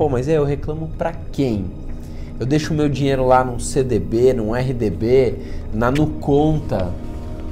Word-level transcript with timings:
Pô, 0.00 0.08
mas 0.08 0.26
aí 0.28 0.34
eu 0.34 0.46
reclamo 0.46 0.88
para 0.96 1.12
quem? 1.30 1.66
Eu 2.38 2.46
deixo 2.46 2.72
o 2.72 2.74
meu 2.74 2.88
dinheiro 2.88 3.22
lá 3.26 3.44
num 3.44 3.58
CDB, 3.58 4.32
num 4.32 4.54
RDB, 4.54 5.36
na 5.74 5.90
Nuconta. 5.90 6.90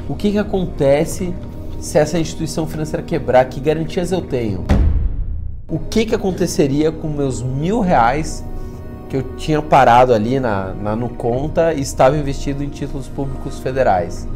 O 0.08 0.14
que, 0.14 0.32
que 0.32 0.38
acontece 0.38 1.34
se 1.78 1.98
essa 1.98 2.18
instituição 2.18 2.66
financeira 2.66 3.02
quebrar? 3.02 3.44
Que 3.50 3.60
garantias 3.60 4.12
eu 4.12 4.22
tenho? 4.22 4.64
O 5.68 5.78
que, 5.78 6.06
que 6.06 6.14
aconteceria 6.14 6.90
com 6.90 7.06
meus 7.08 7.42
mil 7.42 7.80
reais 7.80 8.42
que 9.10 9.18
eu 9.18 9.22
tinha 9.36 9.60
parado 9.60 10.14
ali 10.14 10.40
na, 10.40 10.72
na 10.72 10.96
Nuconta 10.96 11.74
e 11.74 11.82
estava 11.82 12.16
investido 12.16 12.64
em 12.64 12.70
títulos 12.70 13.08
públicos 13.08 13.58
federais? 13.58 14.26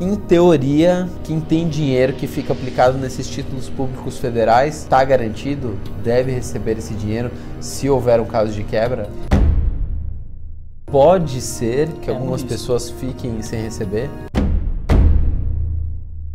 Em 0.00 0.14
teoria, 0.14 1.08
quem 1.24 1.40
tem 1.40 1.68
dinheiro 1.68 2.12
que 2.12 2.28
fica 2.28 2.52
aplicado 2.52 2.96
nesses 2.96 3.28
títulos 3.28 3.68
públicos 3.68 4.16
federais 4.18 4.76
está 4.76 5.02
garantido, 5.02 5.76
deve 6.04 6.30
receber 6.30 6.78
esse 6.78 6.94
dinheiro 6.94 7.32
se 7.60 7.90
houver 7.90 8.20
um 8.20 8.24
caso 8.24 8.52
de 8.52 8.62
quebra. 8.62 9.10
Pode 10.86 11.40
ser 11.40 11.88
que 12.00 12.08
É 12.08 12.12
algumas 12.14 12.44
pessoas 12.44 12.88
fiquem 12.88 13.42
sem 13.42 13.60
receber, 13.60 14.08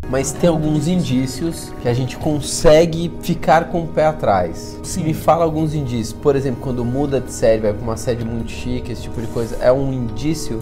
mas 0.10 0.34
tem 0.34 0.50
alguns 0.50 0.90
indícios 0.90 1.72
que 1.82 1.88
a 1.88 1.94
gente 1.94 2.18
consegue 2.18 3.10
ficar 3.22 3.70
com 3.70 3.84
o 3.84 3.88
pé 3.88 4.08
atrás. 4.08 4.78
Sim. 4.84 5.06
Me 5.06 5.14
fala 5.14 5.46
alguns 5.46 5.74
indícios. 5.74 6.12
Por 6.12 6.36
exemplo, 6.36 6.62
quando 6.62 6.84
muda 6.84 7.22
de 7.22 7.32
série, 7.32 7.62
vai 7.62 7.74
para 7.74 7.82
uma 7.82 7.96
sede 7.96 8.26
muito 8.26 8.52
chique, 8.52 8.92
esse 8.92 9.04
tipo 9.04 9.22
de 9.22 9.28
coisa, 9.28 9.56
é 9.62 9.72
um 9.72 9.94
indício 9.94 10.62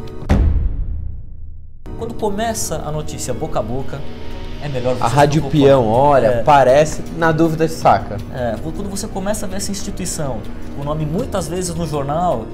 Quando 2.02 2.16
começa 2.16 2.82
a 2.84 2.92
notícia 2.92 3.32
boca 3.32 3.60
a 3.60 3.62
boca, 3.62 4.02
é 4.60 4.68
melhor 4.68 4.96
você 4.96 5.04
A 5.04 5.08
Rádio. 5.08 5.44
Peão, 5.44 5.88
olha, 5.88 6.26
É. 6.26 6.42
parece, 6.42 7.04
na 7.16 7.32
dúvida 7.32 7.68
saca. 7.68 8.18
É, 8.34 8.56
quando 8.60 8.90
você 8.90 9.08
começa 9.08 9.46
a 9.46 9.48
ver 9.50 9.58
essa 9.58 9.70
instituição, 9.70 10.40
o 10.80 10.84
nome 10.84 11.06
muitas 11.06 11.48
vezes 11.48 11.76
no 11.76 11.86
jornal, 11.86 12.48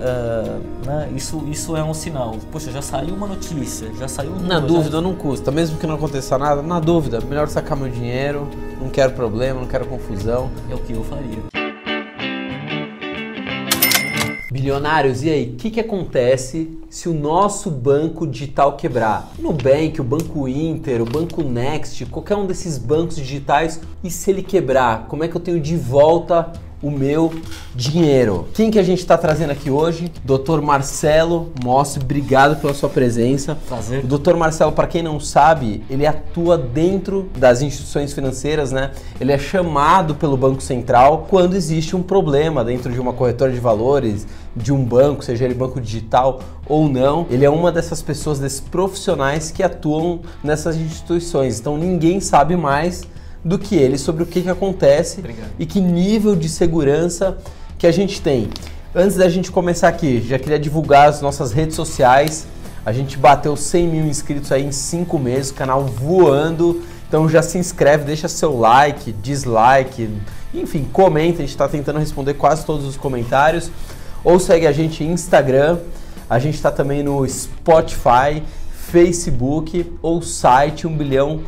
é, 0.00 0.86
né, 0.86 1.08
isso, 1.16 1.42
isso 1.50 1.76
é 1.76 1.82
um 1.82 1.92
sinal. 1.92 2.36
Poxa, 2.52 2.70
já 2.70 2.80
saiu 2.80 3.16
uma 3.16 3.26
notícia, 3.26 3.90
já 3.98 4.06
saiu 4.06 4.34
um 4.34 4.38
Na 4.40 4.60
dúvida 4.60 5.00
não 5.00 5.16
custa, 5.16 5.50
mesmo 5.50 5.78
que 5.78 5.86
não 5.88 5.96
aconteça 5.96 6.38
nada, 6.38 6.62
na 6.62 6.78
dúvida, 6.78 7.20
melhor 7.22 7.48
sacar 7.48 7.76
meu 7.76 7.88
dinheiro, 7.88 8.46
não 8.80 8.88
quero 8.88 9.14
problema, 9.14 9.58
não 9.58 9.66
quero 9.66 9.84
confusão. 9.86 10.48
já 10.68 10.74
é 10.74 10.76
o 10.76 10.78
que 10.78 10.92
eu 10.92 11.02
faria. 11.02 11.61
Bilionários, 14.52 15.22
e 15.22 15.30
aí, 15.30 15.52
o 15.54 15.56
que, 15.56 15.70
que 15.70 15.80
acontece 15.80 16.78
se 16.90 17.08
o 17.08 17.14
nosso 17.14 17.70
banco 17.70 18.26
digital 18.26 18.76
quebrar? 18.76 19.32
O 19.38 19.42
Nubank, 19.42 19.98
o 19.98 20.04
Banco 20.04 20.46
Inter, 20.46 21.00
o 21.00 21.06
Banco 21.06 21.42
Next, 21.42 22.04
qualquer 22.04 22.36
um 22.36 22.44
desses 22.44 22.76
bancos 22.76 23.16
digitais, 23.16 23.80
e 24.04 24.10
se 24.10 24.30
ele 24.30 24.42
quebrar, 24.42 25.06
como 25.08 25.24
é 25.24 25.28
que 25.28 25.34
eu 25.34 25.40
tenho 25.40 25.58
de 25.58 25.74
volta 25.74 26.52
o 26.82 26.90
meu 26.90 27.32
dinheiro? 27.74 28.48
Quem 28.52 28.70
que 28.70 28.78
a 28.78 28.82
gente 28.82 28.98
está 28.98 29.16
trazendo 29.16 29.50
aqui 29.50 29.70
hoje? 29.70 30.12
Dr. 30.24 30.60
Marcelo 30.60 31.52
Mossi, 31.62 32.00
obrigado 32.00 32.60
pela 32.60 32.74
sua 32.74 32.88
presença. 32.88 33.56
Prazer. 33.68 34.04
O 34.04 34.06
Dr. 34.06 34.34
Marcelo, 34.34 34.72
para 34.72 34.86
quem 34.86 35.02
não 35.02 35.20
sabe, 35.20 35.84
ele 35.88 36.06
atua 36.06 36.58
dentro 36.58 37.30
das 37.38 37.62
instituições 37.62 38.12
financeiras, 38.12 38.72
né? 38.72 38.90
Ele 39.20 39.32
é 39.32 39.38
chamado 39.38 40.14
pelo 40.16 40.36
Banco 40.36 40.60
Central 40.60 41.26
quando 41.30 41.54
existe 41.54 41.94
um 41.94 42.02
problema 42.02 42.64
dentro 42.64 42.92
de 42.92 43.00
uma 43.00 43.12
corretora 43.12 43.52
de 43.52 43.60
valores, 43.60 44.26
de 44.54 44.72
um 44.72 44.84
banco, 44.84 45.24
seja 45.24 45.44
ele 45.44 45.54
banco 45.54 45.80
digital 45.80 46.40
ou 46.66 46.88
não. 46.88 47.26
Ele 47.30 47.44
é 47.44 47.50
uma 47.50 47.70
dessas 47.70 48.02
pessoas, 48.02 48.38
desses 48.38 48.60
profissionais 48.60 49.50
que 49.50 49.62
atuam 49.62 50.20
nessas 50.42 50.76
instituições. 50.76 51.60
Então 51.60 51.76
ninguém 51.78 52.20
sabe 52.20 52.56
mais 52.56 53.04
do 53.44 53.58
que 53.58 53.74
ele 53.74 53.98
sobre 53.98 54.22
o 54.22 54.26
que, 54.26 54.42
que 54.42 54.48
acontece 54.48 55.18
Obrigado. 55.20 55.50
e 55.58 55.66
que 55.66 55.80
nível 55.80 56.36
de 56.36 56.48
segurança 56.48 57.36
que 57.78 57.86
a 57.86 57.92
gente 57.92 58.20
tem. 58.20 58.48
Antes 58.94 59.16
da 59.16 59.28
gente 59.28 59.50
começar 59.50 59.88
aqui, 59.88 60.20
já 60.20 60.38
queria 60.38 60.58
divulgar 60.58 61.08
as 61.08 61.20
nossas 61.20 61.50
redes 61.50 61.74
sociais. 61.74 62.46
A 62.84 62.92
gente 62.92 63.16
bateu 63.16 63.56
100 63.56 63.88
mil 63.88 64.06
inscritos 64.06 64.52
aí 64.52 64.64
em 64.64 64.72
5 64.72 65.18
meses, 65.18 65.50
canal 65.50 65.84
voando. 65.84 66.82
Então 67.08 67.28
já 67.28 67.42
se 67.42 67.58
inscreve, 67.58 68.04
deixa 68.04 68.28
seu 68.28 68.58
like, 68.58 69.12
dislike, 69.12 70.08
enfim, 70.54 70.86
comenta. 70.92 71.38
A 71.38 71.40
gente 71.40 71.50
está 71.50 71.68
tentando 71.68 71.98
responder 71.98 72.34
quase 72.34 72.64
todos 72.64 72.86
os 72.86 72.96
comentários. 72.96 73.70
Ou 74.22 74.38
segue 74.38 74.66
a 74.66 74.72
gente 74.72 75.02
no 75.02 75.12
Instagram. 75.12 75.78
A 76.28 76.38
gente 76.38 76.54
está 76.54 76.70
também 76.70 77.02
no 77.02 77.26
Spotify, 77.28 78.42
Facebook 78.70 79.92
ou 80.00 80.22
site 80.22 80.86
1 80.86 80.96
bilhão 80.96 81.40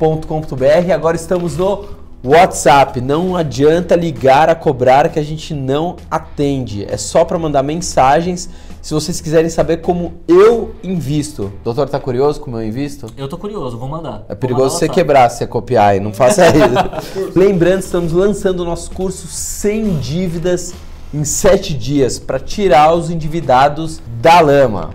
www.cobrar.com.br. 0.00 0.92
Agora 0.92 1.14
estamos 1.14 1.56
no 1.56 1.84
WhatsApp. 2.24 3.00
Não 3.00 3.36
adianta 3.36 3.94
ligar 3.94 4.48
a 4.48 4.54
cobrar 4.54 5.10
que 5.10 5.18
a 5.18 5.22
gente 5.22 5.52
não 5.52 5.96
atende. 6.10 6.86
É 6.88 6.96
só 6.96 7.24
para 7.24 7.38
mandar 7.38 7.62
mensagens. 7.62 8.48
Se 8.80 8.94
vocês 8.94 9.20
quiserem 9.20 9.50
saber 9.50 9.82
como 9.82 10.14
eu 10.26 10.74
invisto. 10.82 11.52
Doutor, 11.62 11.86
tá 11.86 12.00
curioso 12.00 12.40
como 12.40 12.56
eu 12.56 12.66
invisto? 12.66 13.08
Eu 13.14 13.28
tô 13.28 13.36
curioso, 13.36 13.76
vou 13.76 13.88
mandar. 13.88 14.24
É 14.26 14.34
perigoso 14.34 14.78
você 14.78 14.88
quebrar 14.88 15.28
se 15.28 15.38
você 15.38 15.46
copiar 15.46 15.96
e 15.96 16.00
não 16.00 16.14
faça 16.14 16.46
isso. 16.56 17.32
Lembrando, 17.38 17.80
estamos 17.80 18.10
lançando 18.12 18.60
o 18.60 18.64
nosso 18.64 18.90
curso 18.92 19.26
sem 19.26 19.98
dívidas 19.98 20.72
em 21.12 21.24
7 21.24 21.74
dias 21.74 22.18
para 22.18 22.38
tirar 22.38 22.94
os 22.94 23.10
endividados 23.10 24.00
da 24.22 24.40
lama. 24.40 24.90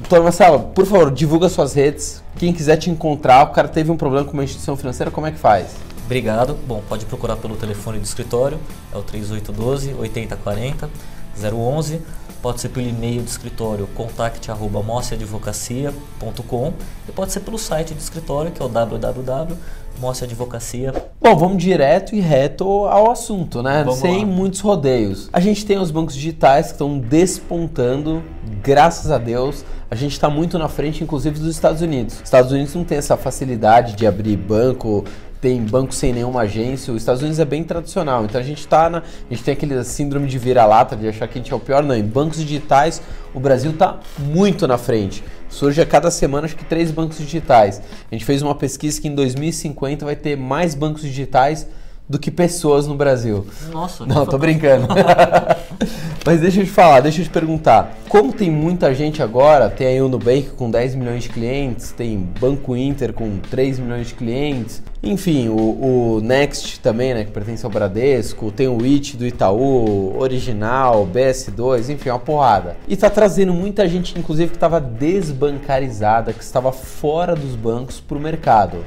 Doutor 0.00 0.22
Marcelo, 0.22 0.60
por 0.74 0.84
favor, 0.84 1.10
divulga 1.10 1.48
suas 1.48 1.72
redes. 1.72 2.23
Quem 2.36 2.52
quiser 2.52 2.76
te 2.76 2.90
encontrar, 2.90 3.44
o 3.44 3.52
cara 3.52 3.68
teve 3.68 3.90
um 3.90 3.96
problema 3.96 4.26
com 4.26 4.32
uma 4.32 4.44
instituição 4.44 4.76
financeira, 4.76 5.10
como 5.10 5.26
é 5.26 5.30
que 5.30 5.38
faz? 5.38 5.76
Obrigado. 6.04 6.58
Bom, 6.66 6.82
pode 6.88 7.06
procurar 7.06 7.36
pelo 7.36 7.56
telefone 7.56 7.98
do 7.98 8.04
escritório, 8.04 8.58
é 8.92 8.98
o 8.98 9.02
3812 9.02 9.94
8040 9.94 10.90
011. 11.36 12.00
Pode 12.42 12.60
ser 12.60 12.68
pelo 12.68 12.86
e-mail 12.86 13.22
do 13.22 13.28
escritório 13.28 13.88
contact@mociadvocacia.com 13.94 16.72
e 17.08 17.12
pode 17.12 17.32
ser 17.32 17.40
pelo 17.40 17.58
site 17.58 17.94
do 17.94 18.00
escritório, 18.00 18.50
que 18.50 18.60
é 18.60 18.64
o 18.66 18.68
www.mociadvocacia. 18.68 20.92
Bom, 21.18 21.36
vamos 21.36 21.62
direto 21.62 22.14
e 22.14 22.20
reto 22.20 22.84
ao 22.84 23.10
assunto, 23.10 23.62
né? 23.62 23.82
Vamos 23.82 24.00
Sem 24.00 24.26
lá. 24.26 24.30
muitos 24.30 24.60
rodeios. 24.60 25.30
A 25.32 25.40
gente 25.40 25.64
tem 25.64 25.78
os 25.78 25.90
bancos 25.90 26.14
digitais 26.14 26.66
que 26.66 26.72
estão 26.72 26.98
despontando, 26.98 28.22
graças 28.62 29.10
a 29.10 29.16
Deus. 29.16 29.64
A 29.90 29.94
gente 29.94 30.12
está 30.12 30.28
muito 30.28 30.58
na 30.58 30.68
frente, 30.68 31.02
inclusive, 31.02 31.38
dos 31.38 31.48
Estados 31.48 31.80
Unidos. 31.80 32.16
Os 32.16 32.24
Estados 32.24 32.52
Unidos 32.52 32.74
não 32.74 32.84
tem 32.84 32.98
essa 32.98 33.16
facilidade 33.16 33.96
de 33.96 34.06
abrir 34.06 34.36
banco, 34.36 35.02
tem 35.44 35.60
banco 35.60 35.92
sem 35.92 36.10
nenhuma 36.10 36.40
agência. 36.40 36.90
Os 36.90 37.02
Estados 37.02 37.20
Unidos 37.20 37.38
é 37.38 37.44
bem 37.44 37.62
tradicional. 37.62 38.24
Então 38.24 38.40
a 38.40 38.44
gente 38.44 38.66
tá 38.66 38.88
na. 38.88 39.00
A 39.00 39.02
gente 39.34 39.44
tem 39.44 39.52
aquele 39.52 39.84
síndrome 39.84 40.26
de 40.26 40.38
vira-lata, 40.38 40.96
de 40.96 41.06
achar 41.06 41.28
que 41.28 41.38
a 41.38 41.42
gente 41.42 41.52
é 41.52 41.54
o 41.54 41.60
pior. 41.60 41.82
Não, 41.82 41.94
em 41.94 42.02
bancos 42.02 42.38
digitais, 42.38 43.02
o 43.34 43.38
Brasil 43.38 43.72
está 43.72 44.00
muito 44.18 44.66
na 44.66 44.78
frente. 44.78 45.22
Surge 45.50 45.82
a 45.82 45.84
cada 45.84 46.10
semana, 46.10 46.46
acho 46.46 46.56
que 46.56 46.64
três 46.64 46.90
bancos 46.90 47.18
digitais. 47.18 47.82
A 48.10 48.14
gente 48.14 48.24
fez 48.24 48.40
uma 48.40 48.54
pesquisa 48.54 48.98
que 48.98 49.06
em 49.06 49.14
2050 49.14 50.06
vai 50.06 50.16
ter 50.16 50.34
mais 50.34 50.74
bancos 50.74 51.02
digitais 51.02 51.68
do 52.08 52.18
que 52.18 52.30
pessoas 52.30 52.86
no 52.86 52.94
Brasil. 52.94 53.46
Nossa, 53.72 54.04
Não, 54.04 54.26
tô 54.26 54.36
brincando. 54.36 54.88
Mas 56.24 56.40
deixa 56.40 56.60
eu 56.60 56.64
te 56.64 56.70
falar, 56.70 57.00
deixa 57.00 57.20
eu 57.20 57.24
te 57.24 57.30
perguntar. 57.30 57.96
Como 58.08 58.32
tem 58.32 58.50
muita 58.50 58.94
gente 58.94 59.22
agora, 59.22 59.68
tem 59.68 59.86
aí 59.86 60.00
o 60.00 60.08
Nubank 60.08 60.50
com 60.50 60.70
10 60.70 60.94
milhões 60.94 61.24
de 61.24 61.28
clientes, 61.28 61.92
tem 61.92 62.18
Banco 62.40 62.76
Inter 62.76 63.12
com 63.12 63.38
3 63.38 63.78
milhões 63.78 64.08
de 64.08 64.14
clientes, 64.14 64.82
enfim, 65.02 65.48
o, 65.48 66.16
o 66.16 66.20
Next 66.22 66.80
também, 66.80 67.12
né, 67.12 67.24
que 67.24 67.30
pertence 67.30 67.64
ao 67.64 67.70
Bradesco, 67.70 68.50
tem 68.50 68.68
o 68.68 68.82
IT 68.82 69.18
do 69.18 69.26
Itaú, 69.26 70.18
Original, 70.18 71.06
BS2, 71.06 71.90
enfim, 71.90 72.08
uma 72.08 72.18
porrada. 72.18 72.76
E 72.88 72.96
tá 72.96 73.10
trazendo 73.10 73.52
muita 73.52 73.86
gente, 73.86 74.18
inclusive, 74.18 74.50
que 74.50 74.56
estava 74.56 74.80
desbancarizada, 74.80 76.32
que 76.32 76.42
estava 76.42 76.72
fora 76.72 77.36
dos 77.36 77.54
bancos 77.54 78.00
pro 78.00 78.18
mercado. 78.18 78.78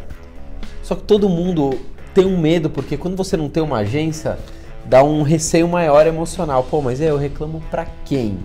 Só 0.82 0.96
que 0.96 1.04
todo 1.04 1.30
mundo 1.30 1.78
tem 2.18 2.26
um 2.26 2.36
medo, 2.36 2.68
porque 2.68 2.98
quando 2.98 3.16
você 3.16 3.38
não 3.38 3.48
tem 3.48 3.62
uma 3.62 3.78
agência, 3.78 4.40
dá 4.86 5.04
um 5.04 5.22
receio 5.22 5.68
maior 5.68 6.08
emocional. 6.08 6.64
Pô, 6.64 6.82
mas 6.82 7.00
aí 7.00 7.06
eu 7.06 7.18
reclamo 7.18 7.62
pra 7.70 7.86
quem? 8.06 8.40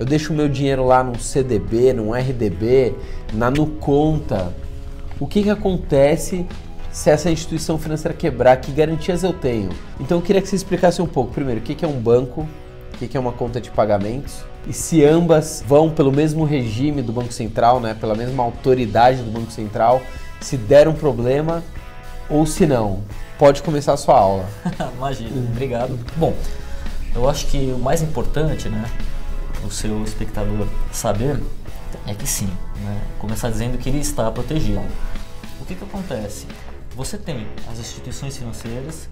Eu 0.00 0.06
deixo 0.06 0.32
o 0.32 0.36
meu 0.36 0.48
dinheiro 0.48 0.86
lá 0.86 1.04
num 1.04 1.18
CDB, 1.18 1.92
num 1.92 2.14
RDB, 2.14 2.94
na 3.34 3.50
Nuconta. 3.50 4.54
O 5.20 5.26
que, 5.26 5.42
que 5.42 5.50
acontece 5.50 6.46
se 6.90 7.10
essa 7.10 7.30
instituição 7.30 7.78
financeira 7.78 8.16
quebrar? 8.16 8.56
Que 8.56 8.72
garantias 8.72 9.22
eu 9.22 9.34
tenho? 9.34 9.68
Então 10.00 10.16
eu 10.16 10.22
queria 10.22 10.40
que 10.40 10.48
você 10.48 10.56
explicasse 10.56 11.02
um 11.02 11.06
pouco. 11.06 11.34
Primeiro, 11.34 11.60
o 11.60 11.62
que, 11.62 11.74
que 11.74 11.84
é 11.84 11.88
um 11.88 12.00
banco? 12.00 12.48
O 12.94 12.96
que, 12.96 13.06
que 13.06 13.18
é 13.18 13.20
uma 13.20 13.32
conta 13.32 13.60
de 13.60 13.70
pagamentos? 13.70 14.38
E 14.66 14.72
se 14.72 15.04
ambas 15.04 15.62
vão 15.68 15.90
pelo 15.90 16.10
mesmo 16.10 16.42
regime 16.42 17.02
do 17.02 17.12
Banco 17.12 17.34
Central, 17.34 17.80
né, 17.80 17.94
pela 18.00 18.14
mesma 18.14 18.42
autoridade 18.42 19.20
do 19.20 19.30
Banco 19.30 19.52
Central, 19.52 20.00
se 20.40 20.56
der 20.56 20.88
um 20.88 20.94
problema 20.94 21.62
ou 22.28 22.46
se 22.46 22.66
não? 22.66 23.02
Pode 23.38 23.62
começar 23.62 23.92
a 23.92 23.96
sua 23.96 24.18
aula. 24.18 24.48
Imagina, 24.96 25.36
obrigado. 25.50 25.98
Bom, 26.16 26.34
eu 27.14 27.28
acho 27.28 27.46
que 27.46 27.72
o 27.72 27.78
mais 27.78 28.02
importante, 28.02 28.68
né, 28.68 28.84
o 29.64 29.70
seu 29.70 30.02
espectador 30.02 30.66
saber 30.92 31.40
é 32.06 32.14
que 32.14 32.26
sim, 32.26 32.50
né, 32.82 33.00
começar 33.18 33.50
dizendo 33.50 33.78
que 33.78 33.88
ele 33.88 33.98
está 33.98 34.30
protegido. 34.30 34.82
O 35.60 35.64
que 35.64 35.74
que 35.74 35.84
acontece? 35.84 36.46
Você 36.96 37.18
tem 37.18 37.46
as 37.70 37.78
instituições 37.78 38.36
financeiras 38.36 39.08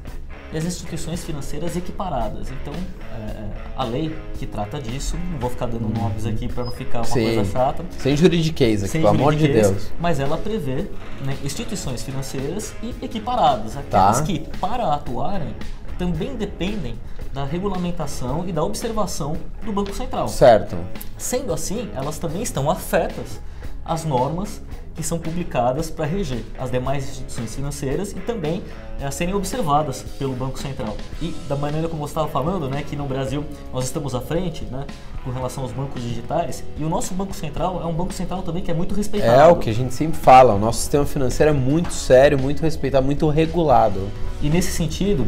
e 0.52 0.58
as 0.58 0.64
instituições 0.64 1.24
financeiras 1.24 1.76
equiparadas. 1.76 2.48
Então, 2.50 2.74
é, 3.14 3.44
a 3.76 3.84
lei 3.84 4.16
que 4.38 4.46
trata 4.46 4.80
disso, 4.80 5.16
não 5.30 5.38
vou 5.38 5.50
ficar 5.50 5.66
dando 5.66 5.88
nomes 5.88 6.26
aqui 6.26 6.46
para 6.48 6.64
não 6.64 6.72
ficar 6.72 6.98
uma 6.98 7.04
Sim. 7.06 7.24
coisa 7.34 7.44
chata. 7.50 7.84
Sem 7.98 8.16
juridiquês 8.16 8.82
aqui, 8.82 8.92
Sem 8.92 9.00
pelo 9.00 9.14
amor 9.14 9.34
de 9.34 9.48
Deus. 9.48 9.90
Mas 9.98 10.20
ela 10.20 10.36
prevê 10.36 10.86
né, 11.24 11.36
instituições 11.42 12.02
financeiras 12.02 12.74
e 12.82 12.94
equiparadas, 13.02 13.76
aquelas 13.76 14.18
Tá. 14.20 14.26
que, 14.26 14.40
para 14.60 14.92
atuarem, 14.94 15.54
também 15.98 16.34
dependem 16.36 16.96
da 17.32 17.44
regulamentação 17.44 18.46
e 18.46 18.52
da 18.52 18.62
observação 18.62 19.36
do 19.64 19.72
Banco 19.72 19.94
Central. 19.94 20.28
Certo. 20.28 20.76
Sendo 21.16 21.52
assim, 21.52 21.88
elas 21.94 22.18
também 22.18 22.42
estão 22.42 22.70
afetas 22.70 23.40
às 23.84 24.04
normas 24.04 24.60
que 24.94 25.02
são 25.02 25.18
publicadas 25.18 25.90
para 25.90 26.04
reger 26.04 26.44
as 26.58 26.70
demais 26.70 27.08
instituições 27.08 27.54
financeiras 27.54 28.12
e 28.12 28.20
também 28.20 28.62
a 29.00 29.10
serem 29.10 29.34
observadas 29.34 30.04
pelo 30.18 30.34
Banco 30.34 30.58
Central. 30.58 30.96
E 31.20 31.34
da 31.48 31.56
maneira 31.56 31.88
como 31.88 32.06
você 32.06 32.12
estava 32.12 32.28
falando, 32.28 32.68
né, 32.68 32.84
que 32.88 32.94
no 32.94 33.06
Brasil 33.06 33.44
nós 33.72 33.84
estamos 33.84 34.14
à 34.14 34.20
frente, 34.20 34.64
né, 34.64 34.86
com 35.24 35.30
relação 35.30 35.62
aos 35.62 35.72
bancos 35.72 36.02
digitais, 36.02 36.62
e 36.78 36.84
o 36.84 36.88
nosso 36.88 37.14
Banco 37.14 37.34
Central 37.34 37.80
é 37.82 37.86
um 37.86 37.92
banco 37.92 38.12
central 38.12 38.42
também 38.42 38.62
que 38.62 38.70
é 38.70 38.74
muito 38.74 38.94
respeitado. 38.94 39.32
É 39.32 39.46
o 39.46 39.56
que 39.56 39.70
a 39.70 39.74
gente 39.74 39.94
sempre 39.94 40.18
fala, 40.18 40.54
o 40.54 40.58
nosso 40.58 40.80
sistema 40.80 41.04
financeiro 41.04 41.50
é 41.50 41.54
muito 41.54 41.92
sério, 41.92 42.38
muito 42.38 42.60
respeitado, 42.62 43.04
muito 43.04 43.28
regulado. 43.28 44.08
E 44.42 44.48
nesse 44.48 44.72
sentido, 44.72 45.26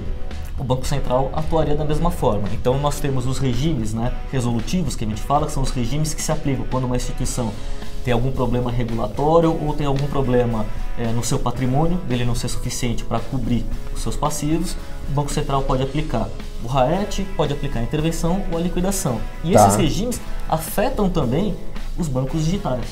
o 0.58 0.62
Banco 0.62 0.87
Central 0.87 1.31
atuaria 1.34 1.75
da 1.75 1.84
mesma 1.84 2.10
forma. 2.10 2.49
Então 2.52 2.78
nós 2.78 3.00
temos 3.00 3.26
os 3.26 3.38
regimes 3.38 3.93
né, 3.93 4.12
resolutivos 4.31 4.94
que 4.94 5.05
a 5.05 5.08
gente 5.08 5.20
fala, 5.20 5.46
que 5.46 5.52
são 5.52 5.62
os 5.62 5.70
regimes 5.70 6.14
que 6.14 6.22
se 6.22 6.31
aplicam 6.31 6.64
quando 6.70 6.84
uma 6.84 6.96
instituição 6.96 7.52
tem 8.05 8.12
algum 8.12 8.31
problema 8.31 8.71
regulatório 8.71 9.51
ou 9.65 9.73
tem 9.75 9.87
algum 9.87 10.06
problema 10.06 10.67
eh, 10.99 11.06
no 11.09 11.25
seu 11.25 11.39
patrimônio, 11.39 11.97
dele 12.09 12.25
não 12.25 12.35
ser 12.35 12.49
suficiente 12.49 13.03
para 13.03 13.19
cobrir 13.19 13.65
os 13.95 14.03
seus 14.03 14.15
passivos, 14.15 14.77
o 15.09 15.12
Banco 15.12 15.33
Central 15.33 15.62
pode 15.62 15.83
aplicar 15.83 16.29
o 16.62 16.67
RAET, 16.69 17.25
pode 17.37 17.53
aplicar 17.53 17.81
a 17.81 17.83
intervenção 17.83 18.43
ou 18.53 18.59
a 18.59 18.61
liquidação. 18.61 19.19
E 19.43 19.53
Tá. 19.53 19.67
esses 19.67 19.77
regimes 19.77 20.21
afetam 20.49 21.09
também 21.09 21.55
os 21.99 22.06
bancos 22.09 22.45
digitais. 22.45 22.85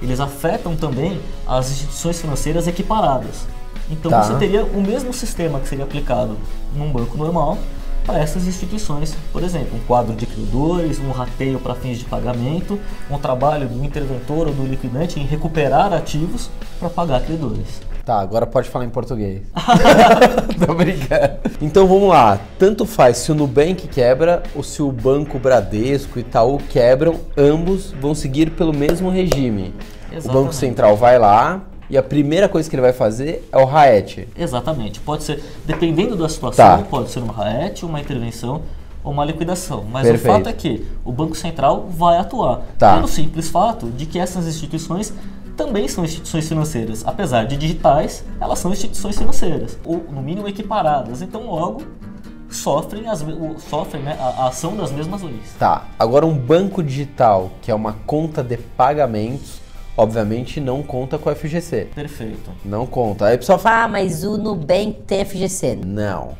Eles 0.00 0.20
afetam 0.20 0.74
também 0.76 1.20
as 1.46 1.70
instituições 1.70 2.20
financeiras 2.20 2.66
equiparadas. 2.66 3.46
Então 3.90 4.10
Tá. 4.10 4.22
você 4.22 4.34
teria 4.34 4.64
o 4.64 4.80
mesmo 4.80 5.12
sistema 5.12 5.58
que 5.60 5.68
seria 5.68 5.84
aplicado 5.84 6.36
num 6.74 6.90
banco 6.92 7.18
normal 7.18 7.58
para 8.04 8.18
essas 8.18 8.46
instituições, 8.46 9.14
por 9.32 9.42
exemplo, 9.42 9.76
um 9.76 9.86
quadro 9.86 10.14
de 10.14 10.26
credores, 10.26 10.98
um 10.98 11.10
rateio 11.10 11.58
para 11.58 11.74
fins 11.74 11.98
de 11.98 12.04
pagamento, 12.04 12.78
um 13.10 13.18
trabalho 13.18 13.68
do 13.68 13.84
interventor 13.84 14.48
ou 14.48 14.54
do 14.54 14.66
liquidante 14.66 15.20
em 15.20 15.24
recuperar 15.24 15.92
ativos 15.92 16.50
para 16.78 16.88
pagar 16.88 17.20
credores. 17.22 17.80
Tá, 18.04 18.18
agora 18.18 18.46
pode 18.46 18.68
falar 18.68 18.84
em 18.84 18.90
português. 18.90 19.42
Tô 20.66 20.74
brincando. 20.74 21.38
Então 21.60 21.86
vamos 21.86 22.08
lá. 22.08 22.40
Tanto 22.58 22.86
faz 22.86 23.18
se 23.18 23.30
o 23.30 23.34
Nubank 23.34 23.86
quebra 23.88 24.42
ou 24.54 24.62
se 24.62 24.82
o 24.82 24.90
Banco 24.90 25.38
Bradesco 25.38 26.18
e 26.18 26.22
Itaú 26.22 26.58
quebram, 26.68 27.20
ambos 27.36 27.92
vão 28.00 28.14
seguir 28.14 28.50
pelo 28.50 28.72
mesmo 28.72 29.10
regime. 29.10 29.74
O 30.08 30.14
Banco 30.14 30.16
Exatamente. 30.16 30.56
Central 30.56 30.96
vai 30.96 31.18
lá 31.18 31.62
e 31.90 31.98
a 31.98 32.02
primeira 32.02 32.48
coisa 32.48 32.70
que 32.70 32.74
ele 32.76 32.82
vai 32.82 32.92
fazer 32.92 33.46
é 33.50 33.58
o 33.58 33.64
RAET. 33.64 34.28
Exatamente. 34.36 35.00
Pode 35.00 35.24
ser, 35.24 35.42
dependendo 35.66 36.16
da 36.16 36.28
situação, 36.28 36.64
Tá. 36.64 36.84
pode 36.88 37.10
ser 37.10 37.18
uma 37.18 37.32
RAET, 37.32 37.84
uma 37.84 38.00
intervenção 38.00 38.62
ou 39.02 39.12
uma 39.12 39.24
liquidação. 39.24 39.84
Mas 39.90 40.06
Perfeito. 40.06 40.30
o 40.32 40.36
fato 40.36 40.48
é 40.48 40.52
que 40.52 40.86
o 41.04 41.10
Banco 41.10 41.34
Central 41.34 41.86
vai 41.90 42.16
atuar. 42.18 42.62
Tá. 42.78 42.94
Pelo 42.94 43.08
simples 43.08 43.50
fato 43.50 43.86
de 43.90 44.06
que 44.06 44.18
essas 44.18 44.46
instituições 44.46 45.12
também 45.56 45.88
são 45.88 46.04
instituições 46.04 46.48
financeiras. 46.48 47.02
Apesar 47.04 47.44
de 47.44 47.56
digitais, 47.56 48.24
elas 48.40 48.58
são 48.58 48.72
instituições 48.72 49.18
financeiras. 49.18 49.76
Ou, 49.84 50.04
no 50.10 50.22
mínimo, 50.22 50.48
equiparadas. 50.48 51.20
Então, 51.22 51.50
logo, 51.50 51.82
sofrem, 52.48 53.08
as, 53.08 53.24
sofrem 53.68 54.02
né, 54.02 54.16
a, 54.18 54.44
a 54.44 54.48
ação 54.48 54.76
das 54.76 54.90
mesmas 54.90 55.22
leis. 55.22 55.54
Tá, 55.58 55.84
agora 55.98 56.24
um 56.26 56.36
banco 56.36 56.82
digital, 56.82 57.50
que 57.62 57.70
é 57.70 57.74
uma 57.74 57.94
conta 58.06 58.42
de 58.42 58.56
pagamentos, 58.56 59.60
obviamente 60.00 60.60
não 60.60 60.82
conta 60.82 61.18
com 61.18 61.30
o 61.30 61.34
FGC. 61.34 61.88
Perfeito. 61.94 62.50
Não 62.64 62.86
conta. 62.86 63.26
Aí 63.26 63.36
o 63.36 63.38
pessoal 63.38 63.58
fala, 63.58 63.84
Ah, 63.84 63.88
mas 63.88 64.24
o 64.24 64.36
Nubank 64.36 65.02
tem 65.06 65.24
FGC. 65.24 65.78
Não. 65.84 66.36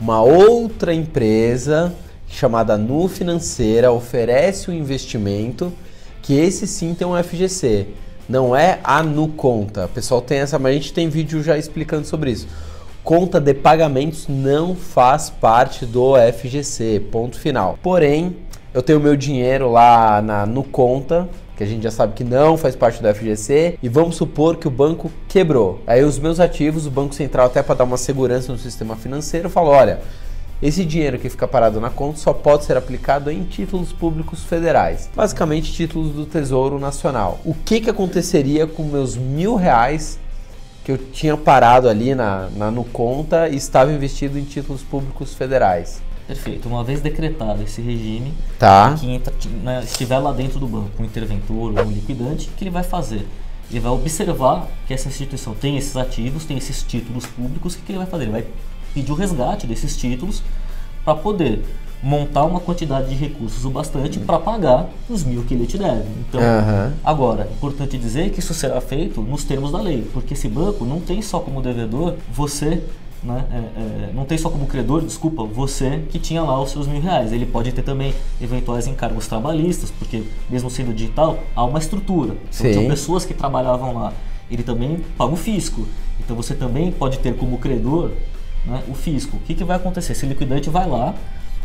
Uma 0.00 0.20
outra 0.20 0.92
empresa 0.92 1.94
chamada 2.26 2.76
Nu 2.76 3.06
Financeira 3.08 3.92
oferece 3.92 4.70
um 4.70 4.74
investimento 4.74 5.72
que 6.20 6.34
esse 6.34 6.66
sim 6.66 6.94
tem 6.94 7.06
um 7.06 7.22
FGC. 7.22 7.86
Não 8.28 8.56
é 8.56 8.80
a 8.82 9.02
Nu 9.02 9.28
Conta. 9.28 9.84
O 9.84 9.88
pessoal 9.88 10.20
tem 10.20 10.38
essa, 10.38 10.58
mas 10.58 10.72
a 10.72 10.74
gente 10.74 10.92
tem 10.92 11.08
vídeo 11.08 11.42
já 11.42 11.56
explicando 11.56 12.06
sobre 12.06 12.32
isso. 12.32 12.48
Conta 13.04 13.38
de 13.38 13.52
pagamentos 13.52 14.26
não 14.28 14.74
faz 14.74 15.28
parte 15.28 15.84
do 15.84 16.14
FGC, 16.16 17.00
ponto 17.12 17.38
final. 17.38 17.78
Porém, 17.82 18.34
eu 18.72 18.82
tenho 18.82 18.98
meu 18.98 19.14
dinheiro 19.14 19.70
lá 19.70 20.22
na 20.22 20.46
Nu 20.46 20.64
Conta, 20.64 21.28
que 21.56 21.62
a 21.62 21.66
gente 21.66 21.82
já 21.82 21.90
sabe 21.90 22.14
que 22.14 22.24
não 22.24 22.56
faz 22.56 22.74
parte 22.74 23.02
do 23.02 23.14
FGC, 23.14 23.78
e 23.82 23.88
vamos 23.88 24.16
supor 24.16 24.56
que 24.56 24.66
o 24.66 24.70
banco 24.70 25.10
quebrou. 25.28 25.80
Aí 25.86 26.02
os 26.02 26.18
meus 26.18 26.40
ativos, 26.40 26.86
o 26.86 26.90
Banco 26.90 27.14
Central, 27.14 27.46
até 27.46 27.62
para 27.62 27.76
dar 27.76 27.84
uma 27.84 27.96
segurança 27.96 28.52
no 28.52 28.58
sistema 28.58 28.96
financeiro, 28.96 29.48
falou: 29.48 29.72
olha, 29.72 30.00
esse 30.62 30.84
dinheiro 30.84 31.18
que 31.18 31.28
fica 31.28 31.46
parado 31.46 31.80
na 31.80 31.90
conta 31.90 32.18
só 32.18 32.32
pode 32.32 32.64
ser 32.64 32.76
aplicado 32.76 33.30
em 33.30 33.44
títulos 33.44 33.92
públicos 33.92 34.44
federais, 34.44 35.08
basicamente 35.14 35.72
títulos 35.72 36.12
do 36.12 36.24
Tesouro 36.24 36.78
Nacional. 36.78 37.38
O 37.44 37.54
que, 37.54 37.80
que 37.80 37.90
aconteceria 37.90 38.66
com 38.66 38.82
meus 38.84 39.16
mil 39.16 39.56
reais 39.56 40.18
que 40.84 40.92
eu 40.92 40.98
tinha 40.98 41.36
parado 41.36 41.88
ali 41.88 42.14
na, 42.14 42.48
na 42.56 42.70
no 42.70 42.84
conta 42.84 43.48
e 43.48 43.56
estava 43.56 43.92
investido 43.92 44.38
em 44.38 44.44
títulos 44.44 44.82
públicos 44.82 45.34
federais? 45.34 46.00
Perfeito. 46.26 46.68
Uma 46.68 46.82
vez 46.82 47.00
decretado 47.00 47.62
esse 47.62 47.82
regime, 47.82 48.32
Tá. 48.58 48.94
que 48.98 49.06
entra, 49.10 49.32
né, 49.62 49.82
estiver 49.84 50.18
lá 50.18 50.32
dentro 50.32 50.58
do 50.58 50.66
banco, 50.66 50.90
um 51.02 51.04
interventor 51.04 51.78
ou 51.78 51.84
um 51.86 51.90
liquidante, 51.90 52.48
o 52.48 52.52
que 52.52 52.64
ele 52.64 52.70
vai 52.70 52.82
fazer? 52.82 53.26
Ele 53.70 53.80
vai 53.80 53.92
observar 53.92 54.68
que 54.86 54.94
essa 54.94 55.08
instituição 55.08 55.54
tem 55.54 55.76
esses 55.76 55.96
ativos, 55.96 56.44
tem 56.44 56.56
esses 56.56 56.82
títulos 56.82 57.26
públicos, 57.26 57.74
o 57.74 57.78
que, 57.78 57.92
ele 57.92 57.98
vai 57.98 58.06
fazer? 58.06 58.24
Ele 58.24 58.32
vai 58.32 58.46
pedir 58.92 59.10
o 59.12 59.14
resgate 59.14 59.66
desses 59.66 59.96
títulos 59.96 60.42
para 61.04 61.14
poder 61.14 61.62
montar 62.02 62.44
uma 62.44 62.60
quantidade 62.60 63.08
de 63.08 63.14
recursos 63.14 63.64
o 63.64 63.70
bastante 63.70 64.18
para 64.18 64.38
pagar 64.38 64.90
os 65.08 65.24
mil 65.24 65.42
que 65.44 65.54
ele 65.54 65.66
te 65.66 65.78
deve. 65.78 66.04
Então, 66.28 66.40
Aham. 66.40 66.92
agora, 67.02 67.48
é 67.50 67.52
importante 67.52 67.96
dizer 67.96 68.30
que 68.30 68.40
isso 68.40 68.52
será 68.52 68.80
feito 68.80 69.22
nos 69.22 69.42
termos 69.44 69.72
da 69.72 69.80
lei, 69.80 70.06
porque 70.12 70.34
esse 70.34 70.46
banco 70.46 70.84
não 70.84 71.00
tem 71.00 71.22
só 71.22 71.40
como 71.40 71.62
devedor 71.62 72.14
você, 72.30 72.82
né, 73.24 73.44
é, 73.50 73.56
é, 73.56 74.12
não 74.12 74.24
tem 74.24 74.36
só 74.36 74.50
como 74.50 74.66
credor, 74.66 75.00
desculpa, 75.02 75.44
você 75.44 76.04
que 76.10 76.18
tinha 76.18 76.42
lá 76.42 76.60
os 76.60 76.70
seus 76.70 76.86
mil 76.86 77.00
reais. 77.00 77.32
Ele 77.32 77.46
pode 77.46 77.72
ter 77.72 77.82
também 77.82 78.14
eventuais 78.40 78.86
encargos 78.86 79.26
trabalhistas, 79.26 79.90
porque 79.90 80.24
mesmo 80.50 80.70
sendo 80.70 80.92
digital, 80.92 81.38
há 81.56 81.64
uma 81.64 81.78
estrutura. 81.78 82.32
Então, 82.32 82.48
Sim. 82.50 82.72
tinham 82.72 82.88
pessoas 82.88 83.24
que 83.24 83.32
trabalhavam 83.32 83.94
lá. 83.94 84.12
Ele 84.50 84.62
também 84.62 85.02
paga 85.16 85.32
o 85.32 85.36
fisco. 85.36 85.86
Então 86.20 86.36
você 86.36 86.54
também 86.54 86.92
pode 86.92 87.18
ter 87.18 87.34
como 87.34 87.58
credor 87.58 88.10
né, 88.64 88.82
o 88.88 88.94
fisco. 88.94 89.36
O 89.36 89.40
que, 89.40 89.54
que 89.54 89.64
vai 89.64 89.76
acontecer? 89.76 90.12
Esse 90.12 90.26
liquidante 90.26 90.68
vai 90.68 90.88
lá, 90.88 91.14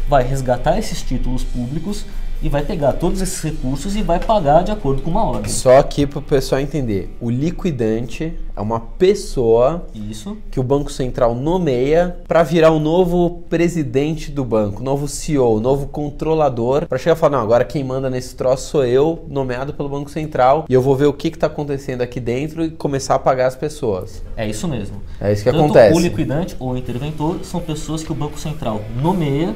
vai 0.07 0.23
resgatar 0.23 0.77
esses 0.79 1.01
títulos 1.01 1.43
públicos 1.43 2.05
e 2.41 2.49
vai 2.49 2.63
pegar 2.63 2.93
todos 2.93 3.21
esses 3.21 3.41
recursos 3.41 3.95
e 3.95 4.01
vai 4.01 4.19
pagar 4.19 4.63
de 4.63 4.71
acordo 4.71 5.01
com 5.01 5.11
uma 5.11 5.23
ordem. 5.23 5.51
Só 5.51 5.77
aqui 5.77 6.05
para 6.05 6.19
o 6.19 6.21
pessoal 6.21 6.61
entender: 6.61 7.15
o 7.19 7.29
liquidante 7.29 8.33
é 8.55 8.61
uma 8.61 8.79
pessoa 8.79 9.87
Isso. 9.93 10.37
que 10.51 10.59
o 10.59 10.63
Banco 10.63 10.91
Central 10.91 11.35
nomeia 11.35 12.17
para 12.27 12.43
virar 12.43 12.71
o 12.71 12.79
novo 12.79 13.43
presidente 13.49 14.31
do 14.31 14.43
banco, 14.43 14.83
novo 14.83 15.07
CEO, 15.07 15.59
novo 15.59 15.87
controlador, 15.87 16.87
para 16.87 16.97
chegar 16.97 17.15
e 17.15 17.19
falar: 17.19 17.37
não, 17.37 17.43
agora 17.43 17.65
quem 17.65 17.83
manda 17.83 18.09
nesse 18.09 18.35
troço 18.35 18.69
sou 18.69 18.85
eu, 18.85 19.25
nomeado 19.27 19.73
pelo 19.73 19.89
Banco 19.89 20.09
Central, 20.09 20.65
e 20.69 20.73
eu 20.73 20.81
vou 20.81 20.95
ver 20.95 21.05
o 21.05 21.13
que 21.13 21.27
está 21.27 21.47
acontecendo 21.47 22.01
aqui 22.01 22.19
dentro 22.19 22.63
e 22.63 22.69
começar 22.69 23.15
a 23.15 23.19
pagar 23.19 23.47
as 23.47 23.55
pessoas. 23.55 24.23
É 24.35 24.47
isso 24.47 24.67
mesmo. 24.67 25.01
É 25.19 25.31
isso 25.33 25.43
que 25.43 25.51
Tanto 25.51 25.63
acontece. 25.63 25.95
O 25.95 25.99
liquidante 25.99 26.55
ou 26.59 26.71
o 26.71 26.77
interventor 26.77 27.39
são 27.43 27.59
pessoas 27.59 28.03
que 28.03 28.11
o 28.11 28.15
Banco 28.15 28.39
Central 28.39 28.81
nomeia 29.01 29.55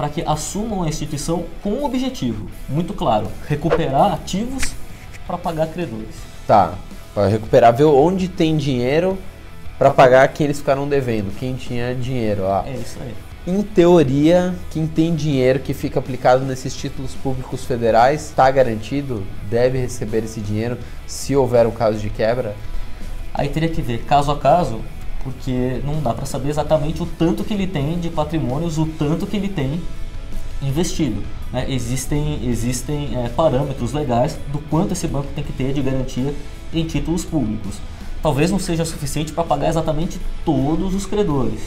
para 0.00 0.08
que 0.08 0.24
assumam 0.26 0.82
a 0.82 0.88
instituição 0.88 1.44
com 1.62 1.72
um 1.72 1.84
objetivo 1.84 2.48
muito 2.70 2.94
claro: 2.94 3.30
recuperar 3.46 4.14
ativos 4.14 4.72
para 5.26 5.36
pagar 5.36 5.66
credores. 5.66 6.14
Tá, 6.46 6.72
para 7.14 7.26
recuperar, 7.26 7.76
ver 7.76 7.84
onde 7.84 8.26
tem 8.26 8.56
dinheiro 8.56 9.18
para 9.78 9.90
pagar 9.90 10.26
quem 10.28 10.46
eles 10.46 10.58
ficaram 10.58 10.88
devendo, 10.88 11.36
quem 11.38 11.54
tinha 11.54 11.94
dinheiro 11.94 12.44
lá. 12.44 12.64
É 12.66 12.72
isso 12.72 12.98
aí. 12.98 13.14
Em 13.46 13.62
teoria, 13.62 14.54
quem 14.70 14.86
tem 14.86 15.14
dinheiro 15.14 15.58
que 15.58 15.74
fica 15.74 15.98
aplicado 15.98 16.46
nesses 16.46 16.74
títulos 16.74 17.14
públicos 17.14 17.66
federais 17.66 18.24
está 18.24 18.50
garantido, 18.50 19.22
deve 19.50 19.76
receber 19.78 20.24
esse 20.24 20.40
dinheiro 20.40 20.78
se 21.06 21.36
houver 21.36 21.66
um 21.66 21.72
caso 21.72 21.98
de 21.98 22.08
quebra. 22.08 22.56
Aí 23.34 23.50
teria 23.50 23.68
que 23.68 23.82
ver 23.82 24.04
caso 24.04 24.32
a 24.32 24.38
caso, 24.38 24.80
porque 25.22 25.80
não 25.84 26.00
dá 26.00 26.14
para 26.14 26.24
saber 26.26 26.48
exatamente 26.50 27.02
o 27.02 27.06
tanto 27.06 27.44
que 27.44 27.52
ele 27.54 27.66
tem 27.66 27.98
de 27.98 28.08
patrimônios, 28.10 28.78
o 28.78 28.86
tanto 28.86 29.26
que 29.26 29.36
ele 29.36 29.48
tem 29.48 29.80
investido. 30.62 31.22
né? 31.52 31.66
Existem, 31.68 32.46
existem 32.48 33.10
é, 33.16 33.28
parâmetros 33.28 33.92
legais 33.92 34.38
do 34.52 34.58
quanto 34.58 34.92
esse 34.92 35.06
banco 35.06 35.28
tem 35.34 35.42
que 35.44 35.52
ter 35.52 35.72
de 35.72 35.82
garantia 35.82 36.34
em 36.72 36.84
títulos 36.84 37.24
públicos. 37.24 37.76
Talvez 38.22 38.50
não 38.50 38.58
seja 38.58 38.84
suficiente 38.84 39.32
para 39.32 39.44
pagar 39.44 39.68
exatamente 39.68 40.20
todos 40.44 40.94
os 40.94 41.06
credores, 41.06 41.60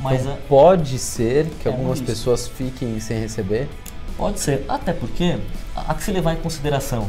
Mas 0.00 0.22
então 0.22 0.32
é- 0.32 0.36
pode 0.48 0.98
ser 0.98 1.46
que 1.62 1.68
É 1.68 1.70
algumas 1.70 1.98
isso. 1.98 2.06
pessoas 2.06 2.48
fiquem 2.48 2.98
sem 3.00 3.20
receber? 3.20 3.68
Pode 4.16 4.40
ser, 4.40 4.64
até 4.68 4.92
porque 4.92 5.36
há 5.74 5.94
que 5.94 6.02
se 6.02 6.10
levar 6.10 6.32
em 6.34 6.38
consideração 6.38 7.06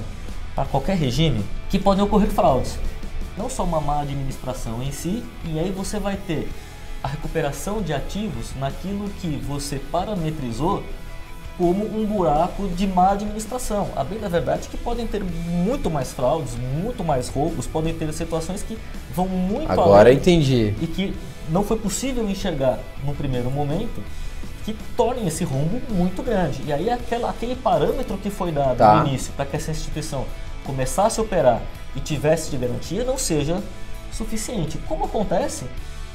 para 0.53 0.65
qualquer 0.65 0.95
regime 0.97 1.43
que 1.69 1.79
podem 1.79 2.03
ocorrer 2.03 2.29
fraudes. 2.29 2.77
Não 3.37 3.49
só 3.49 3.63
uma 3.63 3.79
má 3.79 4.01
administração 4.01 4.81
em 4.81 4.91
si, 4.91 5.23
e 5.45 5.59
aí 5.59 5.71
você 5.71 5.99
vai 5.99 6.17
ter 6.17 6.49
a 7.03 7.07
recuperação 7.07 7.81
de 7.81 7.93
ativos 7.93 8.53
naquilo 8.59 9.09
que 9.21 9.27
você 9.47 9.77
parametrizou 9.91 10.83
como 11.57 11.85
um 11.85 12.05
buraco 12.05 12.67
de 12.69 12.85
má 12.85 13.11
administração. 13.11 13.89
A 13.95 14.03
bem 14.03 14.19
da 14.19 14.27
verdade 14.29 14.67
é 14.67 14.69
que 14.69 14.77
podem 14.77 15.07
ter 15.07 15.23
muito 15.23 15.89
mais 15.89 16.11
fraudes, 16.13 16.55
muito 16.55 17.03
mais 17.03 17.29
roubos, 17.29 17.65
podem 17.65 17.93
ter 17.93 18.11
situações 18.13 18.61
que 18.61 18.77
vão 19.15 19.27
muito 19.27 19.71
Agora 19.71 20.09
além 20.09 20.17
entendi. 20.17 20.73
e 20.81 20.87
que 20.87 21.15
não 21.49 21.63
foi 21.63 21.77
possível 21.77 22.27
enxergar 22.29 22.77
num 23.03 23.13
primeiro 23.15 23.49
momento 23.49 24.03
que 24.65 24.73
tornem 24.95 25.25
esse 25.27 25.43
rombo 25.43 25.81
muito 25.89 26.21
grande. 26.21 26.61
E 26.67 26.73
aí 26.73 26.89
aquela, 26.89 27.29
aquele 27.29 27.55
parâmetro 27.55 28.17
que 28.17 28.29
foi 28.29 28.51
dado 28.51 28.77
Tá. 28.77 29.01
no 29.01 29.07
início 29.07 29.31
para 29.33 29.45
que 29.45 29.55
essa 29.55 29.71
instituição 29.71 30.25
começasse 30.63 31.19
a 31.19 31.23
operar 31.23 31.61
e 31.97 31.99
tivesse 31.99 32.51
de 32.51 32.57
garantia 32.57 33.03
não 33.03 33.17
seja 33.17 33.61
suficiente, 34.13 34.77
como 34.87 35.05
acontece 35.05 35.65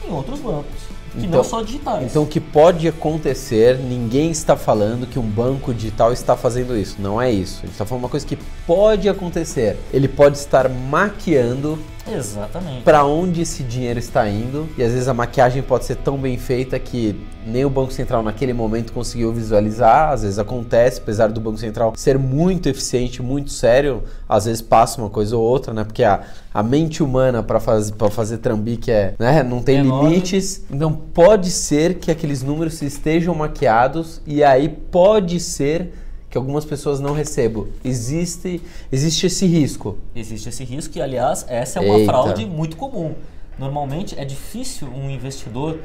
em 0.06 0.10
outros 0.12 0.40
bancos, 0.40 0.80
que 1.12 1.18
Então- 1.18 1.30
não 1.30 1.44
só 1.44 1.62
digitais. 1.62 2.04
Então 2.10 2.22
o 2.22 2.26
que 2.26 2.40
pode 2.40 2.88
acontecer, 2.88 3.78
ninguém 3.78 4.30
está 4.30 4.56
falando 4.56 5.06
que 5.06 5.18
um 5.18 5.22
banco 5.22 5.72
digital 5.72 6.12
está 6.12 6.36
fazendo 6.36 6.76
isso. 6.76 6.96
Não 6.98 7.20
é 7.22 7.30
isso. 7.30 7.58
A 7.58 7.66
gente 7.66 7.72
está 7.72 7.84
falando 7.84 8.04
uma 8.04 8.08
coisa 8.08 8.26
que 8.26 8.36
pode 8.66 9.08
acontecer. 9.08 9.76
Ele 9.92 10.08
pode 10.08 10.38
estar 10.38 10.68
maquiando 10.68 11.78
Exatamente. 12.10 12.82
para 12.82 13.04
onde 13.04 13.42
esse 13.42 13.62
dinheiro 13.62 13.98
está 13.98 14.28
indo 14.28 14.68
e 14.76 14.82
às 14.82 14.92
vezes 14.92 15.08
a 15.08 15.14
maquiagem 15.14 15.62
pode 15.62 15.84
ser 15.84 15.96
tão 15.96 16.16
bem 16.18 16.36
feita 16.36 16.78
que 16.78 17.14
nem 17.46 17.64
o 17.64 17.70
Banco 17.70 17.92
Central 17.92 18.22
naquele 18.22 18.52
momento 18.52 18.92
conseguiu 18.92 19.32
visualizar, 19.32 20.10
às 20.12 20.22
vezes 20.22 20.38
acontece, 20.38 21.00
apesar 21.00 21.28
do 21.28 21.40
Banco 21.40 21.58
Central 21.58 21.92
ser 21.96 22.16
muito 22.18 22.68
eficiente, 22.68 23.20
muito 23.20 23.50
sério, 23.50 24.02
às 24.28 24.44
vezes 24.44 24.62
passa 24.62 25.00
uma 25.00 25.10
coisa 25.10 25.36
ou 25.36 25.42
outra, 25.42 25.74
né? 25.74 25.82
Porque 25.84 26.04
a, 26.04 26.22
a 26.54 26.62
mente 26.62 27.02
humana 27.02 27.42
para 27.42 27.58
fazer 27.58 27.92
para 27.94 28.10
fazer 28.10 28.38
trambique 28.38 28.90
é, 28.90 29.14
né, 29.18 29.42
não 29.42 29.60
tem 29.60 29.78
É 29.78 29.80
enorme. 29.80 30.10
limites. 30.10 30.64
Então 30.70 30.92
pode 30.92 31.50
ser 31.50 31.94
que 31.94 32.10
aqueles 32.10 32.42
números 32.42 32.80
estejam 32.80 33.34
maquiados 33.34 34.20
e 34.26 34.44
aí 34.44 34.68
pode 34.68 35.40
ser 35.40 35.92
que 36.32 36.38
algumas 36.38 36.64
pessoas 36.64 36.98
não 36.98 37.12
recebam. 37.12 37.66
Existe 37.84 38.62
existe 38.90 39.26
esse 39.26 39.46
risco. 39.46 39.98
Existe 40.16 40.48
esse 40.48 40.64
risco 40.64 40.96
e, 40.96 41.02
aliás, 41.02 41.44
essa 41.46 41.78
é 41.78 41.82
uma 41.84 41.98
Eita. 41.98 42.10
fraude 42.10 42.46
muito 42.46 42.74
comum. 42.74 43.14
Normalmente 43.58 44.18
é 44.18 44.24
difícil 44.24 44.88
um 44.88 45.10
investidor 45.10 45.78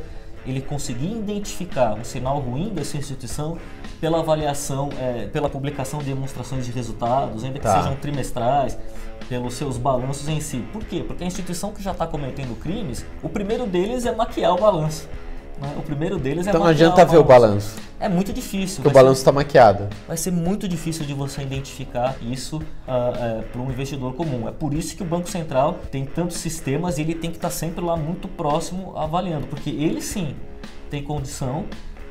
ele 0.46 0.62
conseguir 0.62 1.12
identificar 1.12 1.96
um 1.96 2.04
sinal 2.06 2.40
ruim 2.40 2.70
dessa 2.70 2.96
instituição 2.96 3.58
pela 4.00 4.20
avaliação, 4.20 4.88
eh, 4.98 5.28
pela 5.34 5.50
publicação 5.50 6.00
de 6.00 6.06
demonstrações 6.06 6.66
de 6.66 6.72
resultados, 6.72 7.44
ainda 7.44 7.60
que 7.60 7.66
Tá. 7.66 7.82
sejam 7.84 7.98
trimestrais, 7.98 8.78
pelos 9.28 9.56
seus 9.56 9.78
balanços 9.78 10.30
em 10.30 10.40
si. 10.40 10.64
Por 10.72 10.86
quê? 10.86 11.04
Porque 11.06 11.26
a 11.26 11.28
instituição 11.28 11.74
que 11.74 11.84
já 11.84 11.92
está 11.92 12.08
cometendo 12.08 12.58
crimes, 12.58 13.06
o 13.22 13.28
primeiro 13.28 13.66
deles 13.68 14.06
é 14.06 14.16
maquiar 14.16 14.54
o 14.54 14.58
balanço. 14.58 15.10
Né? 15.62 15.76
O 15.78 15.82
primeiro 15.82 16.18
deles 16.18 16.46
é 16.48 16.50
Então 16.50 16.62
não 16.62 16.68
adianta 16.68 17.04
ver 17.06 17.18
o 17.18 17.24
balanço, 17.24 17.76
É 18.00 18.08
muito 18.08 18.32
difícil. 18.32 18.78
porque 18.84 18.90
o 18.90 18.92
balanço 18.92 19.20
está 19.22 19.32
maquiado. 19.32 19.88
vai 20.08 20.16
ser 20.18 20.32
muito 20.32 20.68
difícil 20.68 21.06
de 21.06 21.14
você 21.14 21.42
identificar 21.42 22.16
isso 22.22 22.62
para 22.86 23.62
um 23.62 23.70
investidor 23.72 24.14
comum. 24.14 24.48
É 24.48 24.52
por 24.52 24.74
isso 24.74 24.96
que 24.96 25.04
o 25.04 25.06
Banco 25.06 25.30
Central 25.30 25.80
tem 25.92 26.06
tantos 26.06 26.38
sistemas 26.38 26.98
e 26.98 27.02
ele 27.02 27.16
tem 27.16 27.30
que 27.32 27.38
estar 27.38 27.50
sempre 27.50 27.84
lá 27.84 27.96
muito 27.98 28.28
próximo 28.28 28.96
avaliando, 28.98 29.48
porque 29.48 29.70
ele 29.70 30.02
sim 30.02 30.36
tem 30.90 31.04
condição 31.04 31.66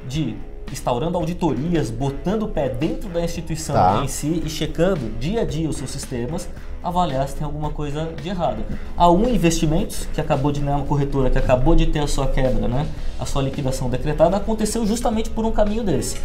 de 0.09 0.37
instaurando 0.73 1.17
auditorias, 1.17 1.91
botando 1.91 2.43
o 2.43 2.49
pé 2.49 2.69
dentro 2.69 3.09
da 3.09 3.23
instituição 3.23 3.75
Tá. 3.75 4.01
em 4.05 4.09
si 4.09 4.43
e 4.45 4.51
checando 4.51 5.11
dia 5.19 5.43
a 5.43 5.45
dia 5.45 5.69
os 5.69 5.77
seus 5.77 5.91
sistemas, 5.91 6.49
avaliar 6.83 7.29
se 7.29 7.35
tem 7.37 7.45
alguma 7.45 7.71
coisa 7.71 8.13
de 8.23 8.29
errado. 8.29 8.65
A 8.97 9.11
Um 9.11 9.29
Investimentos, 9.29 10.09
que 10.13 10.21
acabou 10.21 10.53
de 10.53 10.61
né, 10.61 10.75
uma 10.75 10.85
corretora 10.87 11.31
que 11.31 11.39
acabou 11.39 11.75
de 11.75 11.87
ter 11.87 12.01
a 12.01 12.07
sua 12.07 12.27
quebra, 12.27 12.69
né, 12.69 12.87
a 13.19 13.25
sua 13.27 13.43
liquidação 13.43 13.89
decretada, 13.91 14.37
aconteceu 14.37 14.87
justamente 14.87 15.31
por 15.31 15.45
um 15.45 15.53
caminho 15.53 15.83
desse 15.83 16.17